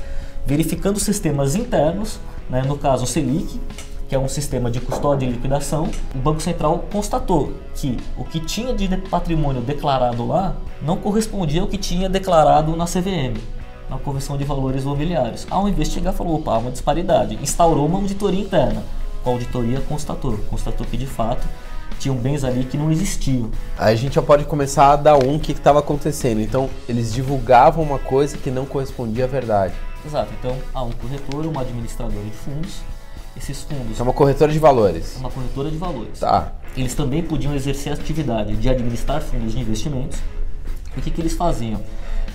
verificando 0.46 1.00
sistemas 1.00 1.56
internos, 1.56 2.20
né, 2.50 2.64
no 2.64 2.78
caso 2.78 3.04
o 3.04 3.08
Selic, 3.08 3.60
que 4.08 4.16
é 4.16 4.20
um 4.20 4.28
sistema 4.28 4.70
de 4.70 4.82
custódia 4.82 5.26
e 5.26 5.32
liquidação, 5.32 5.90
o 6.14 6.18
Banco 6.18 6.42
Central 6.42 6.84
constatou 6.92 7.54
que 7.76 7.98
o 8.18 8.26
que 8.26 8.40
tinha 8.42 8.74
de 8.74 8.88
patrimônio 8.98 9.62
declarado 9.62 10.28
lá 10.28 10.56
não 10.82 10.98
correspondia 10.98 11.62
ao 11.62 11.68
que 11.68 11.78
tinha 11.78 12.10
declarado 12.10 12.76
na 12.76 12.86
CVM, 12.86 13.38
na 13.92 14.00
Convenção 14.00 14.38
de 14.38 14.46
Valores 14.46 14.86
Mobiliários. 14.86 15.46
Ao 15.50 15.68
investigar, 15.68 16.14
falou: 16.14 16.36
opa, 16.38 16.54
há 16.54 16.58
uma 16.58 16.72
disparidade. 16.72 17.38
Instaurou 17.42 17.86
uma 17.86 17.98
auditoria 18.00 18.40
interna. 18.40 18.82
A 19.24 19.30
auditoria 19.30 19.82
constatou, 19.82 20.38
constatou 20.50 20.88
que 20.88 20.98
de 20.98 21.06
fato 21.06 21.46
tinham 22.00 22.16
bens 22.16 22.44
ali 22.44 22.64
que 22.64 22.78
não 22.78 22.90
existiam. 22.92 23.52
Aí 23.78 23.94
a 23.94 23.98
gente 23.98 24.16
já 24.16 24.22
pode 24.22 24.46
começar 24.46 24.94
a 24.94 24.96
dar 24.96 25.18
um 25.24 25.36
o 25.36 25.40
que 25.40 25.52
estava 25.52 25.80
acontecendo. 25.80 26.42
Então, 26.42 26.68
eles 26.90 27.14
divulgavam 27.14 27.84
uma 27.84 28.00
coisa 28.00 28.38
que 28.38 28.50
não 28.50 28.66
correspondia 28.66 29.26
à 29.26 29.28
verdade. 29.28 29.76
Exato, 30.04 30.32
então 30.40 30.58
há 30.74 30.82
um 30.82 30.92
corretor, 30.94 31.46
uma 31.46 31.62
administradora 31.62 32.24
de 32.24 32.32
fundos. 32.32 32.80
Esses 33.38 33.62
fundos 33.62 34.00
É 34.00 34.04
uma 34.04 34.12
corretora 34.14 34.52
de 34.52 34.58
valores. 34.60 35.16
uma 35.18 35.30
corretora 35.30 35.70
de 35.70 35.78
valores. 35.78 36.20
Tá. 36.20 36.54
Eles 36.76 36.96
também 36.96 37.22
podiam 37.22 37.54
exercer 37.54 37.92
a 37.94 37.96
atividade 37.96 38.56
de 38.56 38.68
administrar 38.68 39.22
fundos 39.22 39.54
de 39.54 39.60
investimentos. 39.60 40.18
O 40.98 41.02
que, 41.02 41.12
que 41.12 41.22
eles 41.22 41.34
faziam? 41.34 41.80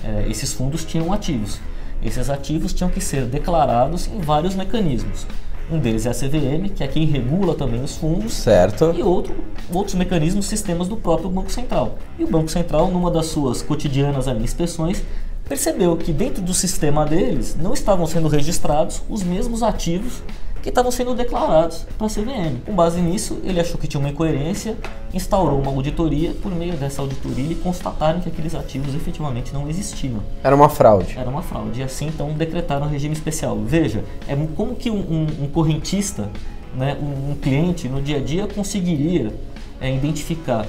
É, 0.06 0.28
esses 0.30 0.52
fundos 0.52 0.84
tinham 0.84 1.12
ativos. 1.12 1.58
Esses 2.02 2.30
ativos 2.30 2.72
tinham 2.72 2.90
que 2.90 3.00
ser 3.00 3.24
declarados 3.24 4.06
em 4.06 4.20
vários 4.20 4.54
mecanismos. 4.54 5.26
Um 5.68 5.80
deles 5.80 6.06
é 6.06 6.10
a 6.10 6.14
CVM, 6.14 6.68
que 6.72 6.84
é 6.84 6.86
quem 6.86 7.06
regula 7.06 7.54
também 7.56 7.82
os 7.82 7.96
fundos, 7.96 8.34
Certo. 8.34 8.94
e 8.96 9.02
outro, 9.02 9.34
outros 9.72 9.96
mecanismos, 9.96 10.46
sistemas 10.46 10.86
do 10.86 10.96
próprio 10.96 11.28
Banco 11.28 11.50
Central. 11.50 11.98
E 12.16 12.22
o 12.22 12.28
Banco 12.28 12.48
Central, 12.48 12.88
numa 12.88 13.10
das 13.10 13.26
suas 13.26 13.62
cotidianas 13.62 14.28
ali, 14.28 14.44
inspeções, 14.44 15.02
percebeu 15.48 15.96
que 15.96 16.12
dentro 16.12 16.40
do 16.40 16.54
sistema 16.54 17.04
deles 17.04 17.56
não 17.60 17.72
estavam 17.72 18.06
sendo 18.06 18.28
registrados 18.28 19.02
os 19.08 19.24
mesmos 19.24 19.60
ativos 19.64 20.22
que 20.66 20.70
estavam 20.70 20.90
sendo 20.90 21.14
declarados 21.14 21.86
para 21.96 22.08
a 22.08 22.10
CVM. 22.10 22.58
Com 22.66 22.74
base 22.74 23.00
nisso, 23.00 23.38
ele 23.44 23.60
achou 23.60 23.78
que 23.78 23.86
tinha 23.86 24.00
uma 24.00 24.08
incoerência, 24.08 24.76
instaurou 25.14 25.60
uma 25.60 25.70
auditoria. 25.70 26.32
Por 26.42 26.52
meio 26.52 26.72
dessa 26.74 27.00
auditoria, 27.02 27.44
eles 27.44 27.58
constataram 27.62 28.18
que 28.20 28.28
aqueles 28.28 28.52
ativos 28.52 28.92
efetivamente 28.92 29.54
não 29.54 29.68
existiam. 29.70 30.18
Era 30.42 30.56
uma 30.56 30.68
fraude. 30.68 31.16
Era 31.16 31.30
uma 31.30 31.40
fraude. 31.40 31.78
E 31.78 31.84
assim, 31.84 32.08
então, 32.08 32.32
decretaram 32.32 32.86
um 32.86 32.88
regime 32.90 33.14
especial. 33.14 33.56
Veja, 33.64 34.02
é 34.26 34.34
como 34.56 34.74
que 34.74 34.90
um, 34.90 34.96
um- 34.98 35.44
um 35.44 35.48
correntista, 35.48 36.28
né, 36.76 36.96
um, 37.00 37.30
um 37.30 37.34
cliente, 37.36 37.88
no 37.88 38.02
dia 38.02 38.16
a 38.16 38.20
dia, 38.20 38.48
conseguiria 38.48 39.32
é, 39.80 39.94
identificar 39.94 40.66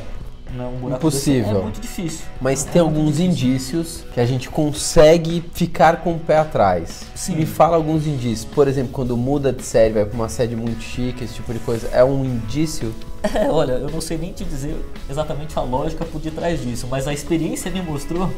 né, 0.54 0.66
um 0.82 0.90
Impossível. 0.94 1.60
É 1.60 1.64
muito 1.64 1.82
difícil. 1.82 2.26
Mas 2.42 2.66
É 2.66 2.70
tem 2.72 2.82
alguns 2.82 3.18
difícil. 3.18 3.26
indícios 3.50 4.04
que 4.14 4.20
a 4.20 4.26
gente 4.26 4.50
consegue 4.50 5.44
ficar 5.54 5.98
com 5.98 6.14
o 6.14 6.20
pé 6.20 6.38
atrás. 6.38 7.02
Sim. 7.16 7.36
Me 7.36 7.46
fala 7.46 7.76
alguns 7.76 8.06
indícios. 8.08 8.46
Por 8.54 8.68
exemplo, 8.68 8.92
quando 8.92 9.16
muda 9.18 9.52
de 9.52 9.64
série, 9.64 9.94
vai 9.94 10.06
para 10.06 10.16
uma 10.16 10.30
sede 10.30 10.56
muito 10.56 10.82
chique, 10.82 11.24
esse 11.24 11.36
tipo 11.36 11.54
de 11.54 11.60
coisa. 11.60 11.88
É 11.92 12.04
um 12.04 12.24
indício? 12.24 12.94
É, 13.34 13.48
olha, 13.52 13.74
eu 13.74 13.90
não 13.90 14.00
sei 14.02 14.18
nem 14.18 14.32
te 14.32 14.44
dizer 14.46 14.76
exatamente 15.10 15.58
a 15.58 15.62
lógica 15.62 16.06
por 16.06 16.20
detrás 16.22 16.62
disso, 16.62 16.88
mas 16.90 17.08
a 17.08 17.14
experiência 17.14 17.70
me 17.72 17.82
mostrou 17.82 18.30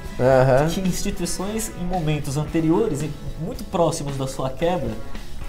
que 0.73 0.79
instituições 0.81 1.71
em 1.81 1.85
momentos 1.85 2.37
anteriores, 2.37 3.01
e 3.01 3.09
muito 3.43 3.63
próximos 3.65 4.17
da 4.17 4.27
sua 4.27 4.49
quebra, 4.49 4.89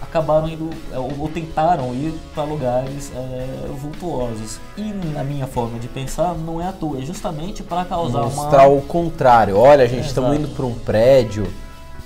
acabaram 0.00 0.48
indo 0.48 0.70
é, 0.92 0.98
ou, 0.98 1.12
ou 1.20 1.28
tentaram 1.28 1.94
ir 1.94 2.12
para 2.34 2.44
lugares 2.44 3.12
é, 3.14 3.66
vultuosos. 3.80 4.58
E 4.76 4.82
na 4.82 5.22
minha 5.22 5.46
forma 5.46 5.78
de 5.78 5.88
pensar, 5.88 6.34
não 6.34 6.60
é 6.60 6.66
à 6.66 6.72
toa, 6.72 6.98
é 6.98 7.02
justamente 7.02 7.62
para 7.62 7.84
causar 7.84 8.22
Mostrar 8.22 8.68
uma 8.68 8.78
o 8.78 8.82
contrário. 8.82 9.56
Olha, 9.56 9.86
gente, 9.86 10.06
estamos 10.06 10.36
indo 10.36 10.48
para 10.48 10.66
um 10.66 10.74
prédio, 10.74 11.46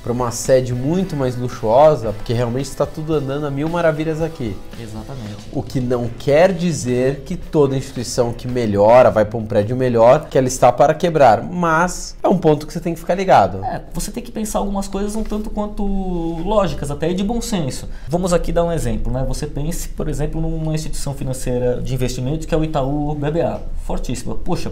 para 0.04 0.12
uma 0.12 0.30
sede 0.30 0.75
muito 0.75 1.16
mais 1.16 1.34
luxuosa, 1.34 2.12
porque 2.12 2.34
realmente 2.34 2.66
está 2.66 2.84
tudo 2.84 3.14
andando 3.14 3.46
a 3.46 3.50
mil 3.50 3.70
maravilhas 3.70 4.20
aqui. 4.20 4.54
Exatamente. 4.78 5.49
O 5.50 5.62
que 5.62 5.80
não 5.80 6.11
quer 6.18 6.52
dizer 6.52 7.23
que 7.25 7.37
toda 7.37 7.75
instituição 7.75 8.30
que 8.30 8.46
melhora, 8.46 9.11
vai 9.11 9.25
para 9.25 9.38
um 9.38 9.46
prédio 9.46 9.75
melhor, 9.75 10.28
que 10.28 10.37
ela 10.37 10.46
está 10.46 10.70
para 10.70 10.92
quebrar. 10.92 11.42
Mas 11.42 12.14
é 12.23 12.28
um 12.28 12.37
ponto 12.37 12.66
que 12.66 12.73
você 12.75 12.80
tem 12.80 12.92
que 12.92 13.00
ficar 13.00 13.14
ligado. 13.14 13.64
É, 13.64 13.80
você 13.94 14.11
tem 14.11 14.23
que 14.23 14.30
pensar 14.30 14.58
algumas 14.58 14.87
coisas 14.87 15.16
um 15.16 15.23
tanto 15.23 15.49
quanto 15.49 15.82
lógicas, 15.82 16.90
até 16.90 17.11
de 17.14 17.25
bom 17.25 17.40
senso. 17.40 17.88
Vamos 18.06 18.34
aqui 18.34 18.52
dar 18.52 18.64
um 18.64 18.73
exemplo, 18.73 19.11
né? 19.11 19.25
Você 19.26 19.46
pense, 19.46 19.88
por 19.88 20.06
exemplo, 20.06 20.38
numa 20.38 20.75
instituição 20.75 21.14
financeira 21.14 21.80
de 21.80 21.94
investimento 21.94 22.46
que 22.46 22.54
é 22.54 22.58
o 22.58 22.62
Itaú 22.62 23.14
BBA, 23.14 23.62
fortíssima. 23.87 24.34
Poxa, 24.34 24.70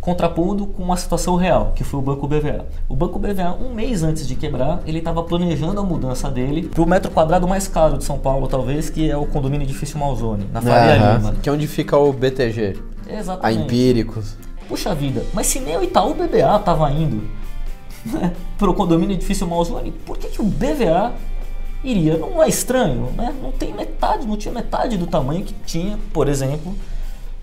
contrapondo 0.00 0.66
com 0.66 0.82
uma 0.82 0.96
situação 0.96 1.36
real, 1.36 1.72
que 1.74 1.84
foi 1.84 1.98
o 2.00 2.02
Banco 2.02 2.26
BVA. 2.26 2.66
O 2.88 2.94
Banco 2.94 3.18
BVA, 3.18 3.56
um 3.60 3.74
mês 3.74 4.02
antes 4.02 4.26
de 4.26 4.34
quebrar, 4.34 4.80
ele 4.86 4.98
estava 4.98 5.22
planejando 5.22 5.80
a 5.80 5.82
mudança 5.82 6.30
dele 6.30 6.68
para 6.68 6.82
o 6.82 6.86
metro 6.86 7.10
quadrado 7.10 7.46
mais 7.48 7.66
caro 7.66 7.98
de 7.98 8.04
São 8.04 8.18
Paulo, 8.18 8.46
talvez, 8.46 8.88
que 8.88 9.10
é 9.10 9.16
o 9.16 9.26
condomínio 9.26 9.64
edifício 9.64 9.98
Malzone, 9.98 10.48
na 10.52 10.62
Faria. 10.62 11.16
Lima. 11.16 11.34
Que 11.42 11.48
é 11.48 11.52
onde 11.52 11.66
fica 11.66 11.96
o 11.96 12.12
BTG, 12.12 12.78
a 13.08 13.12
Exatamente. 13.12 13.62
Empíricos. 13.62 14.36
Puxa 14.68 14.94
vida, 14.94 15.24
mas 15.32 15.46
se 15.46 15.60
nem 15.60 15.76
o 15.76 15.82
Itaú 15.82 16.14
BBA 16.14 16.56
estava 16.56 16.90
indo 16.92 17.26
né, 18.04 18.32
para 18.58 18.70
o 18.70 18.74
condomínio 18.74 19.14
edifício 19.14 19.46
Malzone, 19.46 19.90
por 19.90 20.18
que, 20.18 20.28
que 20.28 20.40
o 20.40 20.44
BVA 20.44 21.12
iria? 21.82 22.16
Não 22.18 22.42
é 22.42 22.48
estranho, 22.48 23.10
né? 23.16 23.34
não 23.42 23.50
tem 23.50 23.72
metade, 23.72 24.26
não 24.26 24.36
tinha 24.36 24.52
metade 24.52 24.96
do 24.96 25.06
tamanho 25.06 25.42
que 25.42 25.54
tinha, 25.66 25.98
por 26.12 26.28
exemplo, 26.28 26.74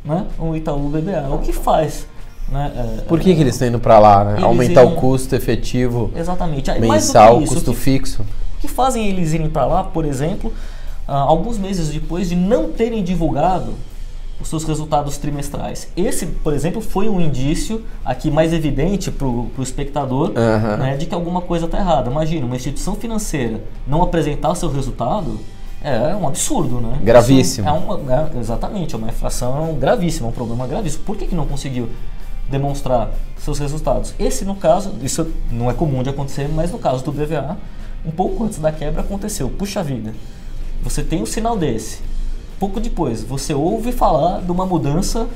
né, 0.04 0.26
o 0.38 0.56
Itaú 0.56 0.88
BBA. 0.90 1.28
O 1.34 1.40
que 1.40 1.52
faz? 1.52 2.08
Né, 2.50 2.72
é, 3.00 3.02
Por 3.02 3.20
que, 3.20 3.34
que 3.34 3.42
eles 3.42 3.56
estão 3.56 3.68
indo 3.68 3.80
para 3.80 3.98
lá? 4.00 4.24
Né? 4.24 4.44
Aumentar 4.44 4.84
iriam- 4.84 4.94
o 4.98 5.00
custo 5.02 5.36
efetivo 5.36 6.12
Exatamente. 6.16 6.72
Mensal, 6.80 7.42
isso, 7.42 7.54
custo 7.54 7.72
o 7.72 7.74
que- 7.74 7.80
fixo? 7.80 8.22
O 8.58 8.62
que 8.62 8.68
fazem 8.68 9.08
eles 9.08 9.34
irem 9.34 9.50
para 9.50 9.66
lá, 9.66 9.84
por 9.84 10.06
exemplo, 10.06 10.54
ah, 11.08 11.18
alguns 11.20 11.58
meses 11.58 11.90
depois 11.90 12.30
de 12.30 12.36
não 12.36 12.72
terem 12.72 13.04
divulgado 13.04 13.74
os 14.40 14.48
seus 14.48 14.64
resultados 14.64 15.18
trimestrais? 15.18 15.88
Esse, 15.98 16.25
por 16.28 16.54
exemplo, 16.54 16.82
foi 16.82 17.10
um 17.10 17.20
indício 17.20 17.84
aqui 18.04 18.30
mais 18.30 18.54
evidente 18.54 19.10
para 19.12 19.25
o 19.28 19.50
espectador 19.60 20.32
né, 20.78 20.96
de 20.98 21.06
que 21.08 21.16
alguma 21.16 21.42
coisa 21.42 21.66
está 21.66 21.80
errada. 21.80 22.10
Imagina, 22.12 22.46
uma 22.46 22.56
instituição 22.56 22.96
financeira 22.96 23.62
não 23.88 24.04
apresentar 24.04 24.54
seu 24.56 24.70
resultado 24.72 25.40
é 25.84 26.16
um 26.16 26.28
absurdo, 26.28 26.80
né? 26.82 26.98
Gravíssimo. 27.04 27.68
É 27.70 27.72
uma, 27.72 28.00
é, 28.36 28.40
exatamente, 28.40 28.96
é 28.96 28.98
uma 28.98 29.08
infração 29.10 29.75
gravíssima, 29.80 30.28
é 30.28 30.30
um 30.30 30.34
problema 30.34 30.66
gravíssimo. 30.66 31.04
Por 31.04 31.16
que, 31.16 31.28
que 31.28 31.36
não 31.36 31.46
conseguiu 31.46 31.90
demonstrar 32.50 33.12
seus 33.38 33.60
resultados? 33.60 34.14
Esse, 34.20 34.46
no 34.46 34.56
caso, 34.56 34.96
isso 35.02 35.32
não 35.52 35.70
é 35.70 35.74
comum 35.74 36.04
de 36.04 36.10
acontecer, 36.10 36.48
mas 36.48 36.72
no 36.72 36.80
caso 36.80 37.04
do 37.04 37.12
BVA, 37.12 37.58
um 38.06 38.12
pouco 38.12 38.44
antes 38.44 38.60
da 38.60 38.72
quebra 38.72 39.02
aconteceu. 39.02 39.50
Puxa 39.50 39.84
vida, 39.84 40.14
você 40.82 41.04
tem 41.04 41.22
um 41.22 41.25
sinal 41.25 41.58
desse. 41.58 42.00
Pouco 42.60 42.80
depois, 42.80 43.24
você 43.24 43.54
ouve 43.54 43.92
falar 43.92 44.42
de 44.42 44.52
uma 44.52 44.66
mudança 44.66 45.28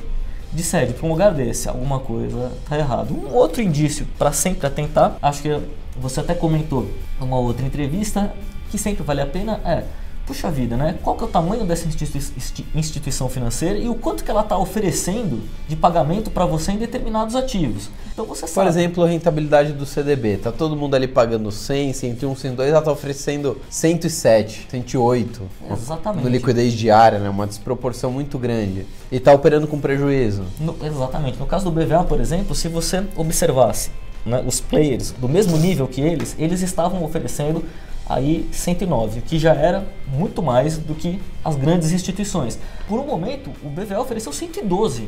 de 0.54 0.64
sede 0.64 0.94
para 0.94 1.06
um 1.06 1.10
lugar 1.10 1.34
desse. 1.34 1.68
Alguma 1.68 2.00
coisa 2.00 2.52
está 2.64 2.78
errado. 2.78 3.14
Um 3.14 3.34
outro 3.34 3.62
indício 3.62 4.08
para 4.18 4.32
sempre 4.32 4.66
atentar, 4.66 5.18
acho 5.22 5.42
que 5.42 5.60
você 6.00 6.20
até 6.22 6.34
comentou 6.34 6.90
numa 7.20 7.38
outra 7.38 7.66
entrevista, 7.66 8.34
que 8.72 8.78
sempre 8.78 9.04
vale 9.04 9.22
a 9.22 9.26
pena 9.26 9.60
é 9.66 9.84
puxa 10.30 10.52
vida, 10.52 10.78
né? 10.78 10.96
Qual 11.02 11.16
que 11.16 11.24
é 11.24 11.26
o 11.26 11.30
tamanho 11.30 11.66
dessa 11.66 11.88
institui- 11.88 12.22
insti- 12.38 12.64
instituição 12.76 13.28
financeira 13.28 13.80
e 13.80 13.90
o 13.90 13.96
quanto 13.96 14.24
que 14.24 14.30
ela 14.30 14.42
está 14.42 14.56
oferecendo 14.56 15.42
de 15.68 15.76
pagamento 15.76 16.30
para 16.30 16.46
você 16.46 16.72
em 16.72 16.78
determinados 16.78 17.36
ativos. 17.36 17.90
Então 18.14 18.26
você 18.26 18.42
Por 18.42 18.50
sabe. 18.50 18.70
exemplo, 18.70 19.04
a 19.04 19.08
rentabilidade 19.08 19.74
do 19.74 19.88
CDB. 19.88 20.38
Tá 20.38 20.52
todo 20.52 20.76
mundo 20.76 20.94
ali 20.96 21.08
pagando 21.08 21.52
100, 21.52 21.94
101, 21.94 22.36
102, 22.36 22.70
ela 22.70 22.82
tá 22.82 22.92
oferecendo 22.92 23.58
107, 23.72 24.68
108. 24.70 25.42
Exatamente. 25.72 26.24
No 26.24 26.30
liquidez 26.30 26.74
diária, 26.74 27.18
né? 27.18 27.28
Uma 27.28 27.48
desproporção 27.48 28.12
muito 28.12 28.38
grande. 28.38 28.86
E 29.12 29.20
tá 29.20 29.34
operando 29.34 29.68
com 29.68 29.80
prejuízo. 29.80 30.44
No- 30.60 30.76
exatamente. 30.84 31.40
No 31.40 31.48
caso 31.48 31.66
do 31.66 31.72
BVA, 31.72 32.04
por 32.04 32.22
exemplo, 32.22 32.54
se 32.54 32.68
você 32.68 33.04
observasse 33.16 33.90
né, 34.24 34.44
os 34.46 34.60
players 34.60 35.12
do 35.18 35.28
mesmo 35.28 35.58
nível 35.58 35.88
que 35.88 36.02
eles, 36.02 36.36
eles 36.38 36.62
estavam 36.62 37.04
oferecendo 37.04 37.64
aí 38.10 38.50
109, 38.52 39.20
o 39.20 39.22
que 39.22 39.38
já 39.38 39.54
era 39.54 39.88
muito 40.08 40.42
mais 40.42 40.78
do 40.78 40.96
que 40.96 41.22
as 41.46 41.56
grandes 41.56 41.92
instituições. 41.92 42.60
Por 42.88 43.00
um 43.00 43.06
momento, 43.06 43.52
o 43.64 43.70
BVA 43.70 44.02
ofereceu 44.02 44.34
112. 44.34 45.08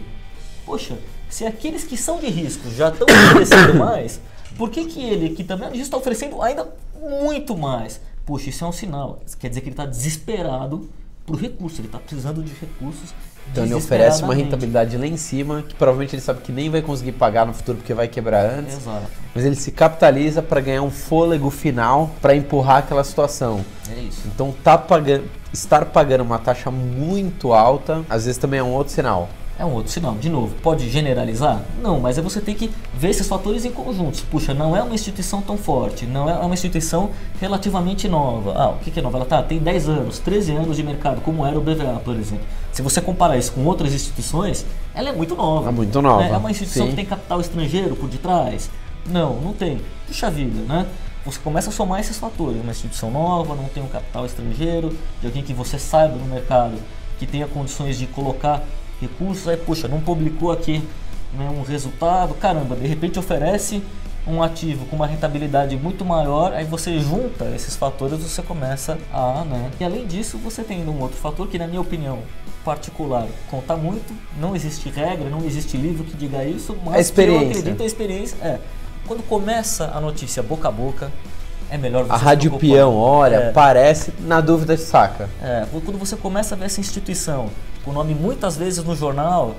Poxa, 0.65 0.97
se 1.27 1.45
aqueles 1.45 1.83
que 1.83 1.97
são 1.97 2.19
de 2.19 2.27
risco 2.27 2.69
já 2.69 2.89
estão 2.89 3.07
oferecendo 3.09 3.73
mais, 3.73 4.21
por 4.55 4.69
que, 4.69 4.85
que 4.85 5.03
ele, 5.03 5.29
que 5.29 5.43
também 5.43 5.69
é 5.69 5.77
está 5.77 5.97
oferecendo 5.97 6.41
ainda 6.41 6.71
muito 6.99 7.57
mais? 7.57 7.99
Poxa, 8.25 8.49
isso 8.49 8.63
é 8.63 8.67
um 8.67 8.71
sinal. 8.71 9.19
Isso 9.25 9.35
quer 9.37 9.49
dizer 9.49 9.61
que 9.61 9.67
ele 9.67 9.73
está 9.73 9.85
desesperado 9.85 10.87
por 11.25 11.35
recurso, 11.35 11.81
ele 11.81 11.87
está 11.87 11.97
precisando 11.97 12.43
de 12.43 12.53
recursos. 12.53 13.13
Então 13.51 13.65
ele 13.65 13.73
oferece 13.73 14.23
uma 14.23 14.33
rentabilidade 14.33 14.97
lá 14.97 15.05
em 15.05 15.17
cima, 15.17 15.63
que 15.67 15.75
provavelmente 15.75 16.15
ele 16.15 16.21
sabe 16.21 16.41
que 16.41 16.51
nem 16.51 16.69
vai 16.69 16.81
conseguir 16.81 17.11
pagar 17.13 17.45
no 17.45 17.53
futuro 17.53 17.77
porque 17.77 17.93
vai 17.93 18.07
quebrar 18.07 18.45
antes. 18.45 18.77
Exato. 18.77 19.07
Mas 19.35 19.45
ele 19.45 19.55
se 19.55 19.71
capitaliza 19.71 20.41
para 20.41 20.61
ganhar 20.61 20.81
um 20.81 20.91
fôlego 20.91 21.49
final 21.49 22.11
para 22.21 22.35
empurrar 22.35 22.77
aquela 22.77 23.03
situação. 23.03 23.63
É 23.93 23.99
isso. 23.99 24.21
Então 24.27 24.53
tá 24.63 24.77
pagando, 24.77 25.25
estar 25.53 25.85
pagando 25.85 26.21
uma 26.21 26.39
taxa 26.39 26.71
muito 26.71 27.53
alta, 27.53 28.03
às 28.09 28.25
vezes 28.25 28.37
também 28.37 28.59
é 28.59 28.63
um 28.63 28.71
outro 28.71 28.93
sinal. 28.93 29.29
É 29.59 29.65
um 29.65 29.73
outro 29.73 29.91
sinal. 29.91 30.15
De 30.15 30.27
novo, 30.27 30.55
pode 30.63 30.89
generalizar? 30.89 31.61
Não, 31.83 31.99
mas 31.99 32.17
aí 32.17 32.23
você 32.23 32.41
tem 32.41 32.55
que 32.55 32.71
ver 32.95 33.09
esses 33.09 33.27
fatores 33.27 33.63
em 33.63 33.71
conjuntos. 33.71 34.21
Puxa, 34.21 34.55
não 34.55 34.75
é 34.75 34.81
uma 34.81 34.95
instituição 34.95 35.39
tão 35.39 35.55
forte, 35.55 36.05
não 36.07 36.27
é 36.27 36.33
uma 36.33 36.55
instituição 36.55 37.11
relativamente 37.39 38.07
nova. 38.07 38.53
Ah, 38.55 38.69
o 38.69 38.77
que 38.79 38.89
que 38.89 38.99
é 38.99 39.03
nova? 39.03 39.19
Ela 39.19 39.25
tá, 39.25 39.43
tem 39.43 39.59
10 39.59 39.89
anos, 39.89 40.19
13 40.19 40.53
anos 40.53 40.77
de 40.77 40.83
mercado, 40.83 41.21
como 41.21 41.45
era 41.45 41.57
o 41.57 41.61
BVA, 41.61 42.01
por 42.03 42.15
exemplo. 42.15 42.43
Se 42.81 42.83
você 42.83 42.99
comparar 42.99 43.37
isso 43.37 43.51
com 43.51 43.63
outras 43.63 43.93
instituições, 43.93 44.65
ela 44.95 45.09
é 45.09 45.11
muito 45.11 45.35
nova. 45.35 45.69
É 45.69 45.71
muito 45.71 46.01
nova, 46.01 46.23
né? 46.23 46.31
É 46.31 46.37
uma 46.37 46.49
instituição 46.49 46.85
sim. 46.85 46.89
que 46.89 46.95
tem 46.95 47.05
capital 47.05 47.39
estrangeiro 47.39 47.95
por 47.95 48.09
detrás? 48.09 48.71
Não, 49.07 49.39
não 49.39 49.53
tem. 49.53 49.79
Puxa 50.07 50.31
vida, 50.31 50.61
né? 50.61 50.87
Você 51.23 51.37
começa 51.43 51.69
a 51.69 51.71
somar 51.71 51.99
esses 51.99 52.17
fatores. 52.17 52.59
Uma 52.59 52.71
instituição 52.71 53.11
nova, 53.11 53.53
não 53.53 53.65
tem 53.65 53.83
um 53.83 53.87
capital 53.87 54.25
estrangeiro, 54.25 54.97
de 55.19 55.27
alguém 55.27 55.43
que 55.43 55.53
você 55.53 55.77
saiba 55.77 56.15
no 56.15 56.25
mercado, 56.25 56.73
que 57.19 57.27
tenha 57.27 57.45
condições 57.45 57.99
de 57.99 58.07
colocar 58.07 58.63
recursos, 58.99 59.47
aí, 59.47 59.57
puxa, 59.57 59.87
não 59.87 60.01
publicou 60.01 60.51
aqui 60.51 60.81
né, 61.35 61.53
um 61.55 61.61
resultado, 61.61 62.33
caramba, 62.33 62.75
de 62.75 62.87
repente 62.87 63.19
oferece 63.19 63.83
um 64.25 64.41
ativo 64.41 64.85
com 64.87 64.95
uma 64.95 65.05
rentabilidade 65.05 65.77
muito 65.77 66.03
maior, 66.03 66.51
aí 66.53 66.65
você 66.65 66.99
junta 66.99 67.45
esses 67.55 67.75
fatores 67.75 68.19
você 68.19 68.41
começa 68.41 68.97
a, 69.13 69.45
né? 69.45 69.69
E 69.79 69.83
além 69.83 70.07
disso, 70.07 70.39
você 70.39 70.63
tem 70.63 70.87
um 70.87 70.99
outro 70.99 71.17
fator 71.17 71.47
que, 71.47 71.59
na 71.59 71.67
minha 71.67 71.81
opinião 71.81 72.19
particular, 72.63 73.27
conta 73.49 73.75
muito, 73.75 74.13
não 74.39 74.55
existe 74.55 74.89
regra, 74.89 75.29
não 75.29 75.43
existe 75.45 75.77
livro 75.77 76.03
que 76.03 76.15
diga 76.15 76.43
isso, 76.43 76.77
mas 76.85 76.95
A 76.95 76.99
experiência. 76.99 77.39
que 77.39 77.45
eu 77.45 77.59
acredito 77.59 77.83
a 77.83 77.85
experiência 77.85 78.37
é, 78.41 78.59
quando 79.07 79.23
começa 79.27 79.91
a 79.93 79.99
notícia 79.99 80.41
boca 80.43 80.67
a 80.67 80.71
boca, 80.71 81.11
é 81.69 81.77
melhor 81.77 82.03
você 82.03 82.11
A 82.13 82.17
Rádio. 82.17 82.51
Peão, 82.57 82.95
olha, 82.95 83.35
É. 83.35 83.51
parece, 83.51 84.13
na 84.19 84.41
dúvida 84.41 84.77
saca. 84.77 85.29
É, 85.41 85.65
quando 85.85 85.97
você 85.97 86.15
começa 86.15 86.53
a 86.53 86.57
ver 86.57 86.65
essa 86.65 86.79
instituição 86.79 87.49
com 87.83 87.91
o 87.91 87.93
nome 87.93 88.13
muitas 88.13 88.57
vezes 88.57 88.83
no 88.83 88.95
jornal, 88.95 89.55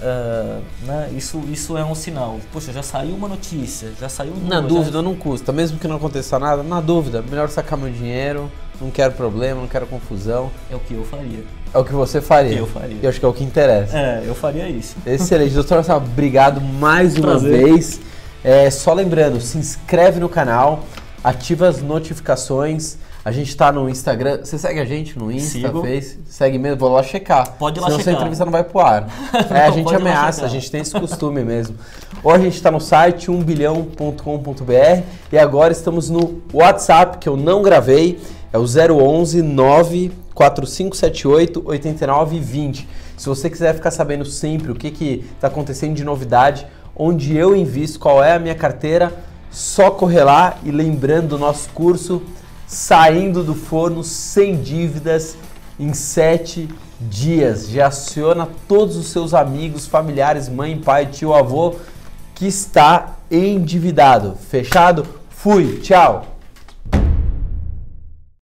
é, 0.00 0.58
né, 0.82 1.10
isso, 1.16 1.40
isso 1.50 1.76
é 1.78 1.84
um 1.84 1.94
sinal. 1.94 2.38
Poxa, 2.52 2.72
já 2.72 2.82
saiu 2.82 3.14
uma 3.14 3.28
notícia, 3.28 3.92
já 3.98 4.08
saiu 4.08 4.32
um 4.34 4.46
Na 4.46 4.60
dúvida 4.60 5.00
não 5.02 5.14
custa, 5.14 5.52
mesmo 5.52 5.78
que 5.78 5.88
não 5.88 5.96
aconteça 5.96 6.38
nada, 6.38 6.62
na 6.62 6.80
dúvida, 6.80 7.22
melhor 7.22 7.48
sacar 7.48 7.78
meu 7.78 7.90
dinheiro, 7.90 8.50
não 8.80 8.90
quero 8.90 9.12
problema, 9.12 9.60
não 9.60 9.68
quero 9.68 9.86
confusão. 9.86 10.50
É 10.70 10.76
o 10.76 10.78
que 10.78 10.94
eu 10.94 11.04
faria. 11.04 11.44
É 11.72 11.78
o 11.78 11.84
que 11.84 11.92
você 11.92 12.20
faria. 12.20 12.52
Que 12.54 12.58
eu 12.58 12.66
faria. 12.66 12.96
E 12.96 13.04
eu 13.04 13.08
acho 13.10 13.18
que 13.18 13.24
é 13.26 13.28
o 13.28 13.32
que 13.32 13.42
interessa. 13.44 13.98
É, 13.98 14.22
eu 14.26 14.34
faria 14.34 14.68
isso. 14.68 14.96
Excelente, 15.06 15.54
doutor 15.54 15.76
Marcelo, 15.76 16.04
obrigado 16.04 16.60
mais 16.60 17.16
uma 17.16 17.28
Prazer. 17.32 17.64
vez. 17.64 18.00
É, 18.44 18.70
só 18.70 18.92
lembrando, 18.92 19.40
se 19.40 19.56
inscreve 19.58 20.20
no 20.20 20.28
canal, 20.28 20.84
ativa 21.22 21.66
as 21.68 21.80
notificações. 21.82 22.96
A 23.24 23.32
gente 23.32 23.56
tá 23.56 23.72
no 23.72 23.88
Instagram. 23.88 24.40
Você 24.44 24.58
segue 24.58 24.78
a 24.80 24.84
gente 24.84 25.18
no 25.18 25.32
Insta, 25.32 25.52
Sigo. 25.52 25.80
Face? 25.80 26.18
Segue 26.26 26.58
mesmo, 26.58 26.76
vou 26.76 26.90
lá 26.92 27.02
checar. 27.02 27.52
Pode 27.58 27.78
ir 27.78 27.80
lá 27.80 27.86
Senão 27.86 28.00
checar. 28.00 28.14
entrevista 28.16 28.44
não 28.44 28.52
vai 28.52 28.62
pro 28.62 28.80
ar. 28.80 29.08
É, 29.50 29.64
a 29.64 29.68
Não, 29.68 29.74
gente 29.76 29.88
ir 29.88 29.92
lá 29.92 29.96
ameaça, 29.98 30.44
a 30.44 30.48
gente 30.48 30.70
tem 30.70 30.82
esse 30.82 30.92
costume 30.92 31.42
mesmo. 31.42 31.74
Ou 32.22 32.30
a 32.30 32.38
gente 32.38 32.60
tá 32.60 32.70
no 32.70 32.78
site 32.80 33.30
1bilhão.com.br 33.30 35.02
e 35.32 35.38
agora 35.38 35.72
estamos 35.72 36.10
no 36.10 36.42
WhatsApp, 36.52 37.16
que 37.16 37.26
eu 37.28 37.34
não 37.36 37.62
gravei, 37.62 38.20
é 38.54 38.58
o 38.58 38.62
011 38.62 39.42
94578 39.42 41.62
8920. 41.66 42.88
Se 43.16 43.28
você 43.28 43.50
quiser 43.50 43.74
ficar 43.74 43.90
sabendo 43.90 44.24
sempre 44.24 44.70
o 44.70 44.76
que 44.76 44.92
que 44.92 45.24
tá 45.40 45.48
acontecendo 45.48 45.96
de 45.96 46.04
novidade, 46.04 46.64
onde 46.94 47.36
eu 47.36 47.56
invisto, 47.56 47.98
qual 47.98 48.22
é 48.22 48.32
a 48.32 48.38
minha 48.38 48.54
carteira, 48.54 49.12
só 49.50 49.90
correr 49.90 50.22
lá 50.22 50.56
e 50.62 50.70
lembrando 50.70 51.30
do 51.30 51.38
nosso 51.38 51.68
curso 51.70 52.22
Saindo 52.64 53.42
do 53.42 53.56
Forno 53.56 54.04
sem 54.04 54.62
dívidas 54.62 55.36
em 55.78 55.92
7 55.92 56.68
dias. 57.00 57.68
Já 57.68 57.88
aciona 57.88 58.48
todos 58.68 58.96
os 58.96 59.08
seus 59.08 59.34
amigos, 59.34 59.88
familiares, 59.88 60.48
mãe, 60.48 60.78
pai, 60.78 61.06
tio, 61.06 61.34
avô 61.34 61.74
que 62.36 62.46
está 62.46 63.16
endividado. 63.28 64.36
Fechado? 64.48 65.04
Fui, 65.28 65.80
tchau! 65.80 66.33